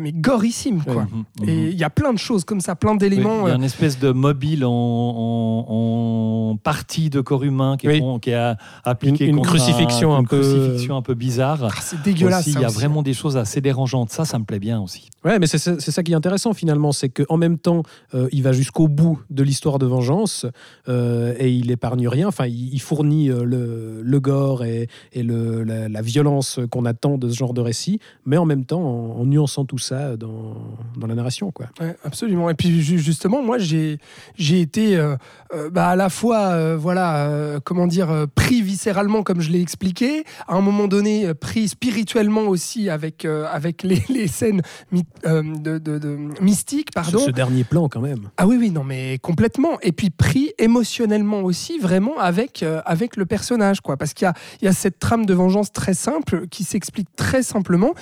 mais 0.00 0.12
gorissime 0.12 0.82
quoi. 0.82 1.02
Mhm, 1.12 1.24
mhm. 1.42 1.48
Et 1.48 1.68
il 1.70 1.78
y 1.78 1.84
a 1.84 1.90
plein 1.90 2.12
de 2.12 2.18
choses 2.18 2.44
comme 2.44 2.60
ça, 2.60 2.74
plein 2.78 2.92
Oui, 2.92 2.98
d'éléments. 2.98 3.46
il 3.46 3.48
y 3.48 3.50
a 3.50 3.54
euh, 3.54 3.56
une 3.56 3.64
espèce 3.64 3.98
de 3.98 4.10
mobile 4.12 4.64
en, 4.64 4.70
en- 4.70 6.50
en 6.50 6.56
partie 6.56 7.10
de 7.10 7.20
corps 7.20 7.44
humain 7.44 7.76
qui 7.76 7.86
est, 7.86 7.90
Oui. 7.90 8.00
con- 8.00 8.18
qui 8.18 8.30
est 8.30 8.34
a- 8.34 8.56
appliqué 8.84 9.26
Une- 9.26 9.38
une 9.38 9.42
crucifixion 9.44 10.14
un, 10.14 10.24
peu- 10.24 10.40
crucifixion 10.40 10.96
un 10.96 11.02
peu 11.02 11.14
bizarre. 11.14 11.58
ah, 11.64 11.80
c'est 11.80 12.00
dégueulasse. 12.02 12.40
Aussi, 12.40 12.52
ça 12.52 12.58
il 12.58 12.62
y 12.62 12.64
a 12.64 12.68
aussi. 12.68 12.76
vraiment 12.76 13.02
des 13.02 13.14
choses 13.14 13.36
assez 13.36 13.60
dérangeantes. 13.60 14.10
Ça, 14.10 14.24
ça 14.24 14.38
me 14.38 14.44
plaît 14.44 14.58
bien 14.58 14.80
aussi. 14.80 15.08
Ouais, 15.24 15.38
mais 15.38 15.46
c'est 15.46 15.58
ça 15.58 16.02
qui 16.02 16.12
est 16.12 16.14
intéressant 16.16 16.52
finalement, 16.54 16.92
c'est 16.92 17.08
qu'en 17.08 17.36
même 17.36 17.58
temps, 17.58 17.82
euh, 18.14 18.28
il 18.32 18.42
va 18.42 18.52
jusqu'au 18.52 18.88
bout 18.88 19.20
de 19.30 19.42
l'histoire 19.42 19.78
de 19.78 19.86
vengeance 19.86 20.46
euh, 20.88 21.34
et 21.38 21.50
il 21.52 21.70
épargne 21.70 22.08
rien. 22.08 22.28
Enfin, 22.28 22.46
il, 22.46 22.72
il 22.72 22.80
fournit 22.80 23.30
euh, 23.30 23.42
le, 23.44 24.00
le 24.02 24.20
gore 24.20 24.64
et, 24.64 24.88
et 25.12 25.22
le, 25.22 25.64
la, 25.64 25.88
la 25.88 26.02
violence 26.02 26.60
qu'on 26.70 26.84
attend 26.84 27.18
de 27.18 27.28
ce 27.28 27.36
genre 27.36 27.52
de 27.54 27.60
récit, 27.60 27.98
mais 28.24 28.36
en 28.36 28.44
même 28.46 28.64
temps 28.64 28.80
en, 28.82 29.20
en 29.20 29.24
nuançant 29.26 29.64
tout 29.64 29.78
ça 29.78 30.16
dans, 30.16 30.54
dans 30.96 31.06
la 31.06 31.14
narration. 31.14 31.50
Quoi. 31.50 31.66
Ouais, 31.80 31.96
absolument. 32.04 32.48
Et 32.50 32.54
puis 32.54 32.67
ju- 32.80 32.98
justement, 32.98 33.42
moi, 33.42 33.58
j'ai 33.58 33.98
été 34.38 34.96
euh, 34.96 35.16
euh, 35.54 35.70
bah, 35.70 35.88
à 35.88 35.96
la 35.96 36.08
fois, 36.10 36.48
euh, 36.52 36.76
voilà, 36.78 37.26
euh, 37.28 37.58
comment 37.62 37.86
dire, 37.86 38.26
pris 38.34 38.62
viscéralement, 38.62 39.22
comme 39.22 39.40
je 39.40 39.50
l'ai 39.50 39.60
expliqué, 39.60 40.24
à 40.46 40.54
un 40.54 40.60
moment 40.60 40.86
donné, 40.88 41.32
pris 41.34 41.68
spirituellement 41.68 42.42
aussi 42.42 42.90
avec, 42.90 43.24
avec 43.24 43.82
les, 43.82 44.02
les 44.08 44.26
scènes 44.28 44.62
de, 44.92 45.78
de- 45.78 45.98
de- 45.98 46.18
mystiques, 46.40 46.90
pardon. 46.94 47.18
Ce, 47.18 47.26
ce 47.26 47.30
dernier 47.30 47.64
plan 47.64 47.88
quand 47.88 48.00
même. 48.00 48.30
Ah 48.36 48.46
oui, 48.46 48.56
oui, 48.58 48.70
non, 48.70 48.84
mais 48.84 49.18
complètement. 49.22 49.78
Et 49.82 49.92
puis 49.92 50.10
pris 50.10 50.52
émotionnellement 50.58 51.40
aussi, 51.42 51.78
vraiment 51.78 52.18
avec, 52.18 52.64
avec 52.84 53.16
le 53.16 53.26
personnage, 53.26 53.80
quoi. 53.80 53.96
Parce 53.96 54.14
qu'il 54.14 54.24
y 54.24 54.28
a, 54.28 54.34
il 54.60 54.64
y 54.64 54.68
a 54.68 54.72
cette 54.72 54.98
trame 54.98 55.26
de 55.26 55.34
vengeance 55.34 55.72
très 55.72 55.94
simple 55.94 56.46
qui 56.48 56.64
s'explique 56.64 57.08
très 57.16 57.42
simplement, 57.42 57.94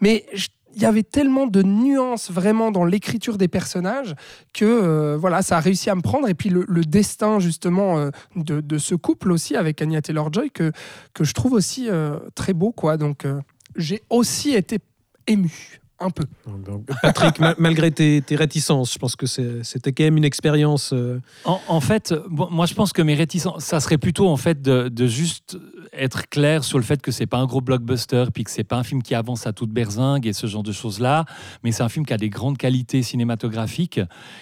mais 0.00 0.24
je- 0.32 0.48
il 0.74 0.82
y 0.82 0.84
avait 0.86 1.02
tellement 1.02 1.46
de 1.46 1.62
nuances 1.62 2.30
vraiment 2.30 2.70
dans 2.70 2.84
l'écriture 2.84 3.38
des 3.38 3.48
personnages 3.48 4.14
que 4.52 4.64
euh, 4.64 5.16
voilà, 5.16 5.42
ça 5.42 5.56
a 5.56 5.60
réussi 5.60 5.90
à 5.90 5.94
me 5.94 6.00
prendre. 6.00 6.28
Et 6.28 6.34
puis 6.34 6.48
le, 6.48 6.64
le 6.68 6.84
destin 6.84 7.38
justement 7.40 7.98
euh, 7.98 8.10
de, 8.36 8.60
de 8.60 8.78
ce 8.78 8.94
couple 8.94 9.32
aussi 9.32 9.56
avec 9.56 9.82
Anya 9.82 10.00
Taylor-Joy 10.02 10.50
que, 10.50 10.72
que 11.14 11.24
je 11.24 11.32
trouve 11.34 11.52
aussi 11.54 11.88
euh, 11.88 12.18
très 12.34 12.52
beau, 12.52 12.72
quoi. 12.72 12.96
Donc 12.96 13.24
euh, 13.24 13.40
j'ai 13.76 14.02
aussi 14.10 14.54
été 14.54 14.78
ému, 15.26 15.80
un 15.98 16.10
peu. 16.10 16.24
Donc, 16.64 16.86
Patrick, 17.02 17.38
ma- 17.40 17.54
malgré 17.58 17.90
tes, 17.90 18.22
tes 18.22 18.34
réticences, 18.36 18.92
je 18.94 18.98
pense 18.98 19.16
que 19.16 19.26
c'est- 19.26 19.62
c'était 19.62 19.92
quand 19.92 20.04
même 20.04 20.16
une 20.16 20.24
expérience. 20.24 20.92
euh, 20.92 21.20
En, 21.44 21.60
en 21.68 21.80
fait, 21.80 22.14
bon, 22.30 22.48
moi 22.50 22.66
je 22.66 22.74
pense 22.74 22.92
que 22.92 23.02
mes 23.02 23.14
réticences, 23.14 23.64
ça 23.64 23.80
serait 23.80 23.98
plutôt 23.98 24.28
en 24.28 24.36
fait 24.36 24.62
de, 24.62 24.88
de 24.88 25.06
juste 25.06 25.56
être 26.00 26.28
clair 26.28 26.64
sur 26.64 26.78
le 26.78 26.84
fait 26.84 27.00
que 27.02 27.10
c'est 27.12 27.26
pas 27.26 27.36
un 27.38 27.46
gros 27.46 27.60
blockbuster, 27.60 28.24
puis 28.32 28.44
que 28.44 28.50
c'est 28.50 28.64
pas 28.64 28.76
un 28.76 28.82
film 28.82 29.02
qui 29.02 29.14
avance 29.14 29.46
à 29.46 29.52
toute 29.52 29.70
berzingue 29.70 30.26
et 30.26 30.32
ce 30.32 30.46
genre 30.46 30.62
de 30.62 30.72
choses 30.72 30.98
là, 31.00 31.24
mais 31.62 31.72
c'est 31.72 31.82
un 31.82 31.88
film 31.88 32.06
qui 32.06 32.12
a 32.12 32.16
des 32.16 32.30
grandes 32.30 32.56
qualités 32.58 33.02
cinématographiques. 33.02 34.00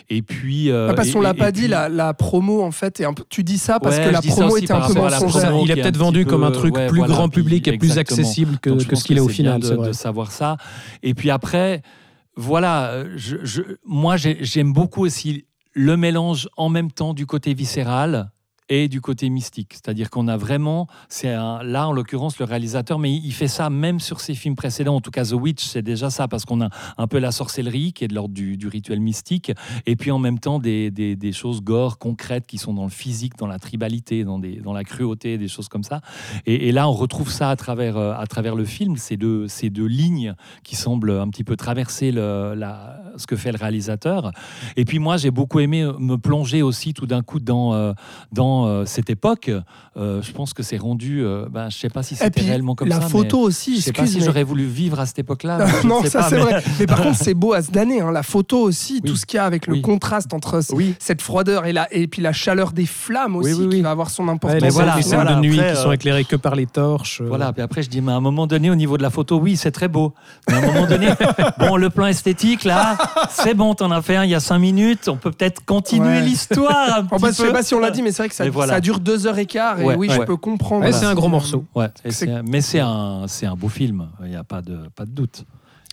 Et 0.09 0.23
puis, 0.23 0.71
euh, 0.71 0.88
Ah, 0.90 0.94
parce 0.94 1.09
et- 1.09 1.12
qu'on 1.12 1.21
l'a 1.21 1.31
et- 1.31 1.35
pas 1.35 1.49
et 1.49 1.53
dit, 1.53 1.61
puis- 1.62 1.68
la, 1.68 1.88
la 1.88 2.14
promo 2.14 2.62
en 2.62 2.71
fait 2.71 3.01
est 3.01 3.05
un 3.05 3.12
peu. 3.14 3.25
Tu 3.29 3.42
dis 3.44 3.59
ça 3.59 3.81
parce 3.81 3.97
Ouais, 3.99 4.05
que 4.07 4.11
la 4.11 4.23
promo 4.23 4.57
était 4.57 4.73
un 4.73 4.81
peu 4.87 4.94
mensongère. 4.94 5.53
il 5.64 5.71
est 5.71 5.75
peut-être 5.83 5.97
vendu 5.97 6.25
comme 6.27 6.44
un 6.44 6.51
truc 6.51 6.75
ouais, 6.77 6.87
plus 6.87 6.99
voilà, 6.99 7.14
grand 7.14 7.29
puis 7.29 7.42
public 7.42 7.68
et 7.68 7.77
plus 7.77 7.88
exactement. 7.88 8.21
accessible 8.21 8.59
que, 8.59 8.79
ce 8.79 9.05
qu'il 9.05 9.16
est 9.16 9.21
au 9.21 9.29
c'est 9.29 9.42
bien 9.42 9.61
final. 9.61 9.79
de, 9.79 9.87
de 9.88 9.92
savoir 9.92 10.33
ça. 10.33 10.57
Et 11.03 11.14
puis 11.14 11.31
après, 11.31 11.83
voilà, 12.37 12.90
euh, 12.90 13.14
je, 13.16 13.37
je- 13.42 13.62
moi 13.85 14.16
j'ai- 14.16 14.38
j'aime 14.42 14.73
beaucoup 14.73 15.05
aussi 15.05 15.44
le 15.75 15.97
mélange 15.97 16.49
en 16.57 16.68
même 16.68 16.90
temps 16.90 17.14
du 17.14 17.27
côté 17.27 17.55
viscéral 17.55 18.31
et 18.68 18.88
du 18.88 19.00
côté 19.00 19.31
mystique. 19.31 19.72
C'est-à-dire 19.74 20.11
qu'on 20.11 20.28
a 20.28 20.37
vraiment, 20.37 20.87
c'est 21.09 21.33
là 21.33 21.88
en 21.88 21.92
l'occurrence 21.92 22.38
le 22.38 22.44
réalisateur, 22.44 22.98
mais 22.98 23.14
il, 23.14 23.33
fait 23.33 23.48
ça 23.48 23.70
même 23.70 24.00
sur 24.00 24.20
ses 24.20 24.35
films 24.35 24.57
précédents. 24.57 24.96
En 24.96 25.00
tout 25.00 25.11
cas, 25.11 25.24
The 25.24 25.33
Witch, 25.33 25.64
c'est 25.64 25.83
déjà 25.83 26.11
ça 26.11 26.28
parce 26.28 26.44
qu'on 26.44 26.61
a 26.61 26.68
un 26.96 27.07
peu 27.07 27.18
la 27.18 27.33
sorcellerie 27.33 27.92
qui 27.92 28.04
est 28.04 28.09
de 28.09 28.14
l'ordre 28.14 28.35
du, 28.35 28.59
rituel 28.68 29.00
mystique, 29.00 29.52
et 29.87 29.96
puis 29.96 30.11
en 30.11 30.18
même 30.18 30.38
temps 30.38 30.59
des, 30.59 31.18
choses 31.33 31.62
gore 31.62 31.98
concrètes 31.98 32.46
qui 32.46 32.59
sont 32.59 32.74
dans 32.74 32.85
le 32.85 32.90
physique, 32.90 33.37
dans 33.38 33.46
la 33.46 33.59
tribalité, 33.59 34.24
dans, 34.24 34.38
la 34.38 34.85
cruauté, 34.85 35.38
des 35.38 35.48
choses 35.48 35.68
comme 35.68 35.85
ça. 35.85 36.00
Et, 36.46 36.72
là, 36.72 36.88
on 36.88 36.92
retrouve 36.92 37.31
ça 37.31 37.50
à 37.50 37.57
travers, 37.57 37.96
euh, 37.96 38.14
le 38.57 38.64
film, 38.64 38.96
ces 38.96 39.16
deux, 39.16 39.46
lignes 39.87 40.35
qui 40.64 40.76
semblent 40.76 41.12
un 41.12 41.28
petit 41.28 41.44
peu 41.44 41.57
traverser 41.57 42.12
ce 42.12 43.26
que 43.26 43.37
fait 43.37 43.52
le 43.52 43.59
réalisateur. 43.59 44.33
Et 44.76 44.85
puis 44.85 44.98
moi, 44.98 45.16
j'ai 45.16 45.31
beaucoup 45.31 45.61
aimé 45.61 45.88
me 45.98 46.16
plonger 46.16 46.62
aussi 46.62 46.94
tout 46.94 47.07
d'un 47.07 47.22
coup 47.22 47.40
dans, 47.40 47.74
euh, 47.74 47.92
dans 48.62 48.66
euh, 48.68 48.85
cette 48.87 49.11
époque. 49.11 49.51
Euh, 49.97 50.23
je 50.23 50.31
pense 50.33 50.53
que 50.55 50.62
c'est 50.62 50.77
rendu, 50.77 51.25
euh, 51.25 51.47
ben, 51.51 51.71
je 51.71 51.77
sais 51.77 51.88
pas 51.88 52.03
si 52.03 52.14
c'était 52.14 52.40
réellement 52.40 52.75
comme 52.77 52.88
la 52.88 53.01
ça. 53.01 53.09
photo 53.09 53.38
mais 53.40 53.44
aussi, 53.47 53.77
je 53.77 53.81
sais 53.83 53.92
pas 53.92 54.07
si 54.07 54.18
mais- 54.18 54.25
j'aurais 54.25 54.44
voulu 54.44 54.64
vivre 54.64 55.01
à 55.01 55.07
cette 55.07 55.18
époque-là. 55.18 55.59
ne 55.83 55.88
non, 55.88 56.03
sais 56.03 56.11
ça 56.11 56.23
c'est 56.29 56.37
mais- 56.37 56.42
vrai. 56.42 56.62
Mais 56.79 56.87
par 56.87 57.03
contre, 57.03 57.16
c'est 57.18 57.35
beau 57.35 57.53
à 57.53 57.62
se 57.62 57.71
damner. 57.71 58.01
hein. 58.01 58.12
La 58.12 58.23
photo 58.23 58.61
aussi, 58.61 59.01
Oui. 59.03 59.11
tout 59.11 59.16
ce 59.16 59.27
qu'il 59.27 59.38
y 59.38 59.40
a 59.40 59.44
avec 59.44 59.66
le 59.66 59.81
contraste 59.81 60.33
entre 60.35 60.61
Oui. 60.73 60.94
cette 61.01 61.21
froideur 61.23 61.66
et, 61.66 61.73
la, 61.73 61.88
et 61.92 62.07
puis 62.07 62.23
la 62.23 62.33
chaleur 62.33 62.73
des 62.73 62.87
flammes 62.87 63.37
aussi, 63.37 63.55
Oui, 63.55 63.66
oui, 63.68 63.77
qui 63.77 63.83
va 63.83 63.90
avoir 63.90 64.11
son 64.11 64.29
importance. 64.29 64.61
les 64.62 64.68
voilà, 64.71 64.92
scènes- 64.92 64.97
les 64.99 65.03
scènes 65.03 65.14
voilà, 65.21 65.35
de 65.37 65.40
nuit 65.40 65.59
après, 65.59 65.75
qui 65.75 65.81
sont 65.83 65.88
euh, 65.90 65.92
éclairées 65.92 66.25
que 66.25 66.37
par 66.37 66.55
les 66.55 66.66
torches. 66.66 67.21
Voilà, 67.23 67.53
puis 67.53 67.62
après 67.62 67.83
je 67.83 67.88
dis, 67.90 68.01
mais 68.01 68.12
à 68.12 68.16
un 68.16 68.21
moment 68.21 68.47
donné, 68.47 68.71
au 68.71 68.75
niveau 68.77 68.97
de 68.99 69.03
la 69.03 69.11
photo, 69.11 69.38
oui, 69.38 69.57
c'est 69.57 69.73
très 69.73 69.88
beau. 69.88 70.14
Mais 70.49 70.55
à 70.55 70.59
un 70.59 70.66
moment 70.66 70.87
donné, 70.87 71.09
bon, 71.59 71.77
le 71.77 71.90
plan 71.90 72.07
esthétique, 72.07 72.62
là, 72.64 72.97
c'est 73.31 73.55
bon, 73.55 73.75
t'en 73.75 73.90
as 73.90 74.03
fait 74.03 74.16
un 74.16 74.25
il 74.25 74.31
y 74.31 74.35
a 74.35 74.40
cinq 74.40 74.59
minutes, 74.61 75.09
on 75.09 75.16
peut 75.16 75.33
peut-être 75.33 75.64
continuer 75.64 76.09
Ouais. 76.09 76.21
l'histoire 76.23 77.03
En 77.11 77.18
fait, 77.18 77.29
je 77.29 77.33
sais 77.33 77.53
pas 77.53 77.62
si 77.62 77.75
on 77.75 77.81
l'a 77.81 77.90
dit, 77.90 78.03
mais 78.03 78.12
c'est 78.12 78.23
vrai 78.23 78.29
que 78.29 78.35
ça, 78.35 78.44
Voilà. 78.51 78.75
ça 78.75 78.81
dure 78.81 79.01
deux 79.01 79.27
heures 79.27 79.39
et 79.39 79.47
quart. 79.47 79.81
Et 79.81 79.85
Ouais, 79.85 79.97
oui, 79.97 80.09
je 80.11 80.21
peux 80.23 80.37
comprendre. 80.37 80.85
Ouais, 80.85 80.93
c'est 80.93 81.07
un 81.07 81.15
gros 81.15 81.29
morceau. 81.29 81.65
Ouais, 81.75 81.87
et 82.05 82.11
C'est- 82.11 82.27
c'est- 82.27 82.43
mais 82.49 82.61
c'est 82.61 82.81
un, 82.81 83.25
c'est 83.29 83.47
un 83.47 83.55
beau 83.55 83.69
film, 83.69 84.07
il 84.25 84.31
n'y 84.31 84.37
a 84.37 84.45
pas 84.45 84.63
de, 84.63 84.77
pas 84.95 85.05
de 85.05 85.11
doute. 85.11 85.45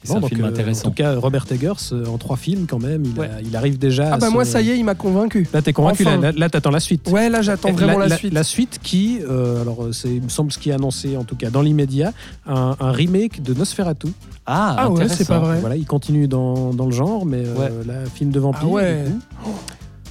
C'est 0.04 0.20
Bon, 0.20 0.24
un 0.24 0.30
film 0.30 0.44
euh, 0.44 0.50
intéressant. 0.50 0.89
En 0.89 0.91
tout 0.91 0.98
cas, 0.98 1.15
Robert 1.15 1.46
Eggers, 1.50 1.72
euh, 1.91 2.06
en 2.06 2.20
trois 2.20 2.36
films 2.38 2.68
quand 2.70 2.78
même, 2.78 3.06
il, 3.06 3.20
Ouais. 3.20 3.26
a- 3.28 3.41
il 3.41 3.56
arrive 3.56 3.80
déjà. 3.80 4.10
Ah 4.12 4.13
à 4.13 4.18
bah 4.20 4.28
son- 4.28 4.34
moi, 4.34 4.46
ça 4.46 4.62
y 4.62 4.70
est, 4.70 4.78
il 4.78 4.84
m'a 4.86 4.94
convaincu. 4.94 5.48
Là, 5.52 5.63
t'es 5.63 5.74
convaincu, 5.74 6.06
Enfin. 6.06 6.18
là, 6.20 6.32
là, 6.32 6.48
t'attends 6.48 6.70
la 6.70 6.80
suite. 6.80 7.10
Ouais, 7.12 7.28
là, 7.28 7.41
j'attends 7.41 7.72
vraiment 7.72 7.98
la, 7.98 8.15
suite. 8.15 8.32
La 8.32 8.44
suite 8.44 8.80
qui, 8.84 9.20
euh, 9.28 9.63
alors 9.63 9.82
euh, 9.86 9.91
c'est, 9.94 10.10
il 10.13 10.22
me 10.22 10.30
semble 10.30 10.52
ce 10.52 10.60
qui 10.60 10.70
est 10.70 10.74
annoncé 10.74 11.18
en 11.18 11.24
tout 11.24 11.36
cas 11.36 11.50
dans 11.50 11.63
l'immédiat, 11.63 12.13
un, 12.46 12.76
un 12.80 12.91
remake 12.91 13.41
de 13.41 13.56
Nosferatu. 13.56 14.10
Ah, 14.46 14.76
Ah 14.78 14.89
ouais, 14.89 14.94
intéressant. 15.02 15.15
c'est 15.18 15.28
pas 15.28 15.39
vrai. 15.39 15.60
Voilà, 15.60 15.76
il 15.76 15.88
continue 15.88 16.28
dans, 16.28 16.72
dans 16.72 16.86
le 16.86 16.91
genre, 16.91 17.26
mais 17.26 17.44
euh, 17.44 17.56
Ouais. 17.56 17.72
là, 17.88 17.94
film 18.13 18.30
de 18.30 18.39
vampire. 18.39 18.62
Ah 18.63 18.74
ouais. 18.74 19.06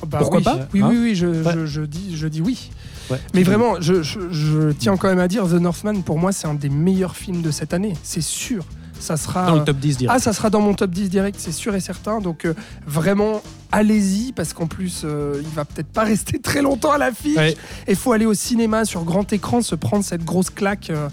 Bah 0.07 0.19
Pourquoi 0.19 0.39
oui. 0.39 0.45
pas 0.45 0.59
Oui, 0.75 0.83
Hein 0.83 0.89
oui, 0.91 0.99
oui, 1.01 1.15
je, 1.15 1.27
Ouais. 1.27 1.53
je, 1.55 1.67
je 1.67 1.83
dis, 1.83 2.17
je 2.17 2.27
dis 2.29 2.41
oui. 2.41 2.71
Ouais. 3.11 3.21
Mais 3.35 3.43
vraiment, 3.43 3.81
je, 3.81 4.71
tiens 4.73 4.97
quand 4.97 5.09
même 5.09 5.19
à 5.19 5.29
dire, 5.29 5.47
The 5.47 5.53
Northman, 5.55 6.03
pour 6.03 6.19
moi, 6.19 6.33
c'est 6.33 6.47
un 6.47 6.55
des 6.55 6.69
meilleurs 6.71 7.17
films 7.17 7.43
de 7.43 7.51
cette 7.51 7.75
année. 7.75 7.95
C'est 8.03 8.23
sûr. 8.23 8.65
Ça 9.01 9.17
sera. 9.17 9.47
Dans 9.47 9.57
le 9.57 9.65
top 9.65 9.77
10 9.79 9.99
direct. 9.99 10.17
Ah, 10.17 10.21
ça 10.23 10.33
sera 10.33 10.49
dans 10.51 10.61
mon 10.61 10.73
top 10.73 10.91
10 10.91 11.11
direct, 11.11 11.37
c'est 11.39 11.53
sûr 11.53 11.75
et 11.75 11.81
certain. 11.81 12.21
Donc, 12.21 12.47
euh, 12.47 12.55
vraiment, 12.87 13.43
allez-y, 13.73 14.33
parce 14.33 14.53
qu'en 14.55 14.67
plus, 14.67 15.03
euh, 15.05 15.41
il 15.43 15.49
va 15.49 15.65
peut-être 15.65 15.89
pas 15.89 16.05
rester 16.15 16.39
très 16.39 16.63
longtemps 16.63 16.93
à 16.93 16.99
l'affiche. 16.99 17.37
Ouais. 17.37 17.57
Et 17.87 17.91
il 17.93 17.97
faut 17.97 18.13
aller 18.13 18.25
au 18.25 18.35
cinéma 18.35 18.85
sur 18.87 19.05
grand 19.05 19.31
écran, 19.33 19.61
se 19.63 19.75
prendre 19.75 20.05
cette 20.05 20.25
grosse 20.25 20.49
claque. 20.51 20.89
euh, 20.91 21.09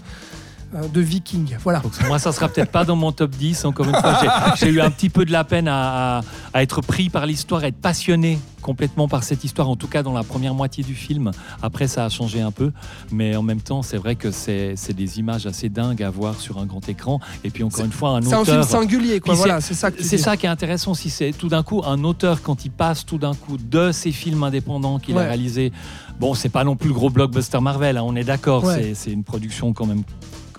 de 0.92 1.00
Viking. 1.00 1.56
Voilà. 1.62 1.80
Donc, 1.80 1.92
moi, 2.08 2.18
ça 2.18 2.32
sera 2.32 2.48
peut-être 2.48 2.70
pas 2.70 2.84
dans 2.84 2.96
mon 2.96 3.12
top 3.12 3.30
10. 3.32 3.64
Encore 3.64 3.86
une 3.86 3.94
fois, 3.94 4.18
j'ai- 4.58 4.68
eu 4.70 4.80
un 4.80 4.90
petit 4.90 5.10
peu 5.10 5.24
de 5.24 5.32
la 5.32 5.44
peine 5.44 5.68
à, 5.68 6.18
à- 6.18 6.22
à 6.54 6.62
être 6.62 6.80
pris 6.80 7.10
par 7.10 7.26
l'histoire, 7.26 7.62
à 7.64 7.68
être 7.68 7.76
passionné 7.80 8.38
complètement 8.62 9.08
par 9.08 9.24
cette 9.24 9.42
histoire, 9.44 9.68
en 9.68 9.74
tout 9.76 9.88
cas 9.88 10.02
dans 10.04 10.12
la 10.12 10.22
première 10.22 10.54
moitié 10.54 10.84
du 10.84 10.94
film. 10.94 11.32
Après, 11.62 11.88
ça 11.88 12.04
a 12.04 12.08
changé 12.08 12.40
un 12.40 12.52
peu. 12.52 12.72
Mais 13.10 13.34
en 13.36 13.42
même 13.42 13.60
temps, 13.60 13.82
c'est 13.82 13.96
vrai 13.96 14.14
que 14.14 14.30
c'est 14.30 14.74
des 14.94 15.18
images 15.18 15.46
assez 15.46 15.68
dingues 15.68 16.02
à 16.02 16.10
voir 16.10 16.40
sur 16.40 16.58
un 16.58 16.64
grand 16.66 16.88
écran. 16.88 17.20
Et 17.44 17.50
puis, 17.50 17.64
encore 17.64 17.84
une 17.84 17.92
fois, 17.92 18.10
un 18.10 18.22
C'est 18.22 18.34
un 18.34 18.44
film 18.44 18.58
auteur. 18.58 18.64
singulier, 18.70 19.20
quoi. 19.20 19.34
Voilà, 19.34 19.60
c'est 19.60 19.74
ça 19.74 19.90
C'est 19.98 20.36
qui 20.38 20.46
est 20.46 20.48
intéressant 20.48 20.92
aussi, 20.92 21.10
c'est 21.10 21.32
tout 21.32 21.48
d'un 21.48 21.62
coup 21.62 21.82
un 21.84 22.02
auteur 22.04 22.40
quand 22.42 22.64
il 22.64 22.70
passe 22.70 23.04
tout 23.04 23.18
d'un 23.18 23.34
coup 23.34 23.58
de 23.58 23.92
ses 23.92 24.12
films 24.12 24.42
indépendants 24.44 24.98
qu'il 24.98 25.16
Ouais. 25.16 25.22
a 25.22 25.26
réalisés. 25.26 25.72
Bon, 26.20 26.34
c'est 26.34 26.48
pas 26.48 26.62
non 26.64 26.76
plus 26.76 26.88
le 26.88 26.94
gros 26.94 27.10
blockbuster 27.10 27.60
Marvel, 27.60 27.96
hein, 27.98 28.02
on 28.04 28.14
est 28.14 28.24
d'accord. 28.24 28.64
Ouais. 28.64 28.92
C'est 28.94 29.10
une 29.10 29.24
production 29.24 29.72
quand 29.72 29.86
même 29.86 30.02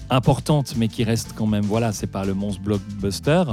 importante, 0.09 0.73
mais 0.77 0.87
qui 0.87 1.03
reste 1.03 1.33
quand 1.35 1.47
même, 1.47 1.63
voilà, 1.63 1.91
c'est 1.91 2.07
pas 2.07 2.25
le 2.25 2.33
monstre 2.33 2.61
blockbuster, 2.61 3.43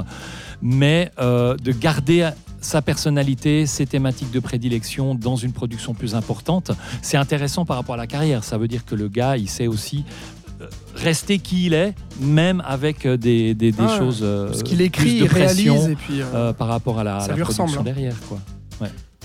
mais 0.61 1.11
euh, 1.19 1.55
de 1.57 1.71
garder 1.71 2.29
sa 2.59 2.81
personnalité, 2.81 3.65
ses 3.65 3.85
thématiques 3.87 4.31
de 4.31 4.39
prédilection 4.39 5.15
dans 5.15 5.35
une 5.35 5.51
production 5.51 5.93
plus 5.95 6.13
importante, 6.13 6.71
c'est 7.01 7.17
intéressant 7.17 7.65
par 7.65 7.77
rapport 7.77 7.95
à 7.95 7.97
la 7.97 8.07
carrière. 8.07 8.43
Ça 8.43 8.57
veut 8.59 8.67
dire 8.67 8.85
que 8.85 8.93
le 8.95 9.07
gars, 9.07 9.35
il 9.37 9.49
sait 9.49 9.65
aussi 9.67 10.05
euh, 10.61 10.67
rester 10.95 11.39
qui 11.39 11.65
il 11.65 11.73
est, 11.73 11.95
même 12.19 12.61
avec 12.67 13.07
euh, 13.07 13.17
des, 13.17 13.55
des- 13.55 13.71
des 13.71 13.83
Ah, 13.83 13.97
choses. 13.97 14.19
euh, 14.21 14.51
qu'il 14.61 14.77
plus 14.77 14.85
écrit, 14.85 15.19
de 15.19 15.25
il 15.25 15.27
réalise, 15.27 15.65
pression, 15.71 15.89
et 15.89 15.95
puis. 15.95 16.21
euh, 16.21 16.53
par 16.53 16.67
rapport 16.67 16.99
à 16.99 17.03
la, 17.03 17.19
Ça 17.21 17.29
la 17.29 17.33
lui 17.35 17.41
production 17.41 17.65
ressemble, 17.65 17.79
hein. 17.79 17.83
derrière. 17.83 18.15
Quoi. 18.29 18.39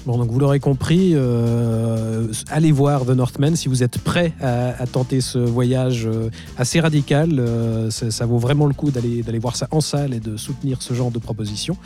Bon, 0.07 0.19
donc 0.19 0.31
vous 0.31 0.38
l'aurez 0.38 0.61
compris, 0.61 1.14
euh, 1.14 2.29
allez 2.49 2.71
voir 2.71 3.05
The 3.05 3.11
Northman 3.11 3.57
si 3.57 3.69
vous 3.69 3.83
êtes 3.83 3.99
prêt 3.99 4.33
à, 4.40 4.87
tenter 4.87 5.21
ce 5.21 5.38
voyage 5.38 6.07
euh, 6.07 6.31
assez 6.57 6.79
radical. 6.79 7.40
euh, 7.40 7.90
ça, 7.90 8.12
ça 8.12 8.25
vaut 8.25 8.38
vraiment 8.38 8.66
le 8.66 8.73
coup 8.73 8.92
d'aller 8.92 9.25
d'aller 9.25 9.40
voir 9.40 9.57
ça 9.57 9.66
en 9.73 9.81
salle 9.81 10.14
et 10.14 10.21
de 10.21 10.37
soutenir 10.37 10.81
ce 10.81 10.95
genre 10.95 11.11
de 11.11 11.19
proposition. 11.19 11.77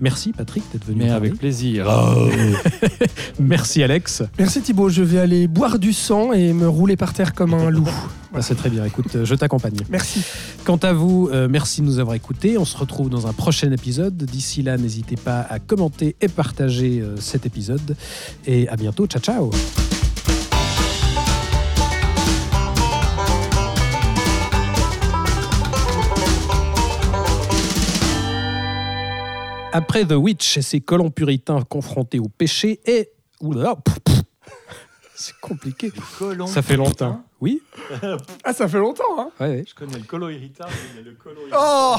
Merci 0.00 0.32
Patrick 0.32 0.64
d'être 0.72 0.84
venu. 0.84 1.04
Mais 1.04 1.10
avec 1.10 1.36
plaisir. 1.36 1.88
Merci 3.40 3.82
Alex. 3.82 4.22
Merci 4.38 4.60
Thibaut, 4.60 4.88
je 4.88 5.02
vais 5.02 5.18
aller 5.18 5.46
boire 5.48 5.78
du 5.78 5.92
sang 5.92 6.32
et 6.32 6.52
me 6.52 6.68
rouler 6.68 6.96
par 6.96 7.12
terre 7.12 7.34
comme 7.34 7.54
un 7.54 7.70
loup. 7.70 7.88
Ah, 8.34 8.42
C'est 8.42 8.54
très 8.54 8.70
bien. 8.70 8.84
Écoute, 8.84 9.14
euh, 9.16 9.24
je 9.24 9.34
t'accompagne. 9.34 9.78
Merci. 9.88 10.22
Quant 10.64 10.76
à 10.76 10.92
vous, 10.92 11.28
euh, 11.32 11.48
merci 11.50 11.80
de 11.80 11.86
nous 11.86 11.98
avoir 11.98 12.14
écoutés. 12.14 12.58
On 12.58 12.64
se 12.64 12.76
retrouve 12.76 13.08
dans 13.08 13.26
un 13.26 13.32
prochain 13.32 13.72
épisode. 13.72 14.16
D'ici 14.16 14.62
là, 14.62 14.76
n'hésitez 14.76 15.16
pas 15.16 15.40
à 15.40 15.58
commenter 15.58 16.14
et 16.20 16.28
partager 16.28 17.00
euh, 17.00 17.16
cet 17.16 17.46
épisode. 17.46 17.96
Et 18.46 18.68
à 18.68 18.76
bientôt. 18.76 19.06
Ciao, 19.06 19.20
ciao. 19.22 19.50
Après 29.72 30.04
The 30.04 30.12
Witch 30.12 30.56
et 30.56 30.62
ses 30.62 30.80
colons 30.80 31.10
puritains 31.10 31.62
confrontés 31.62 32.18
au 32.18 32.28
péché 32.28 32.80
et... 32.86 33.10
Oula, 33.40 33.76
c'est 35.14 35.38
compliqué. 35.40 35.92
Ça 36.48 36.62
fait 36.62 36.76
longtemps. 36.76 37.22
Oui 37.40 37.62
Ah, 38.44 38.52
ça 38.52 38.66
fait 38.66 38.78
longtemps, 38.78 39.04
hein 39.20 39.30
ouais, 39.40 39.48
ouais. 39.48 39.64
Je 39.68 39.74
connais 39.74 39.98
le 39.98 40.04
colo 40.04 40.28
irritable, 40.30 40.72
mais 40.96 41.02
le 41.02 41.12
colo 41.12 41.42
Oh 41.56 41.96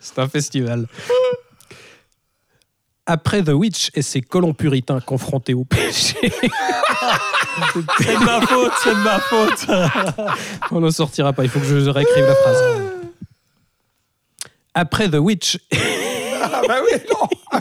C'est 0.00 0.18
un 0.18 0.28
festival. 0.28 0.88
Après 3.06 3.42
The 3.42 3.50
Witch 3.50 3.90
et 3.94 4.02
ses 4.02 4.20
colons 4.20 4.54
puritains 4.54 5.00
confrontés 5.00 5.54
au 5.54 5.64
péché, 5.64 6.16
C'est 7.98 8.14
de 8.16 8.24
ma 8.24 8.40
faute, 8.46 8.72
c'est 8.82 8.94
de 8.94 9.02
ma 9.02 9.18
faute. 9.20 9.66
on 10.70 10.80
ne 10.80 10.90
sortira 10.90 11.32
pas. 11.32 11.44
Il 11.44 11.50
faut 11.50 11.60
que 11.60 11.66
je 11.66 11.88
réécrive 11.90 12.24
la 12.24 12.34
phrase. 12.34 12.89
Après 14.74 15.08
The 15.10 15.16
Witch, 15.16 15.58
Ah 16.42 16.62
bah 16.66 16.78
oui, 16.84 16.98
non 17.10 17.28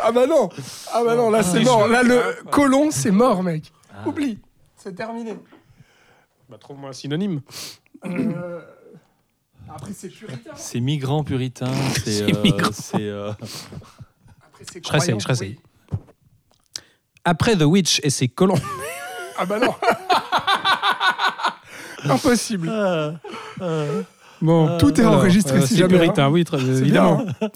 Ah 0.00 0.12
bah 0.12 0.26
non 0.26 0.48
Ah 0.92 1.02
bah 1.04 1.14
non, 1.14 1.30
là 1.30 1.42
c'est 1.42 1.60
mort. 1.62 1.86
Là, 1.88 2.02
le 2.02 2.42
colon, 2.50 2.90
c'est 2.90 3.10
mort, 3.10 3.42
mec. 3.42 3.72
Oublie. 4.04 4.38
C'est 4.76 4.94
terminé. 4.94 5.36
bah, 6.48 6.58
trouve-moi 6.58 6.90
un 6.90 6.92
synonyme. 6.92 7.40
Euh, 8.04 8.60
Après, 9.74 9.92
c'est 9.96 10.08
puritain. 10.08 10.50
C'est 10.56 10.80
migrant 10.80 11.24
puritain, 11.24 11.70
c'est. 12.04 12.22
Euh, 12.22 12.42
migrant. 12.42 12.70
euh, 12.94 13.32
Après, 13.32 14.64
c'est 14.70 14.84
Je 14.84 14.90
réessaye, 14.90 15.14
croyant, 15.14 15.18
je 15.20 15.26
réessaye. 15.26 15.58
oui. 15.92 15.98
Après 17.24 17.56
The 17.56 17.62
Witch 17.62 18.00
et 18.04 18.10
ses 18.10 18.28
colons. 18.28 18.60
Ah 19.38 19.46
bah 19.46 19.58
non 19.58 19.74
Impossible. 22.12 22.70
Bon, 24.42 24.76
Tout 24.78 25.00
est 25.00 25.04
enregistré, 25.04 25.60
si 25.62 25.68
c'est 25.68 25.76
jamais, 25.76 25.98
puritain, 25.98 26.26
hein. 26.26 26.30
oui, 26.30 26.44
très- 26.44 26.58
évidemment. 26.58 27.22
bien, 27.24 27.34
hein. 27.42 27.48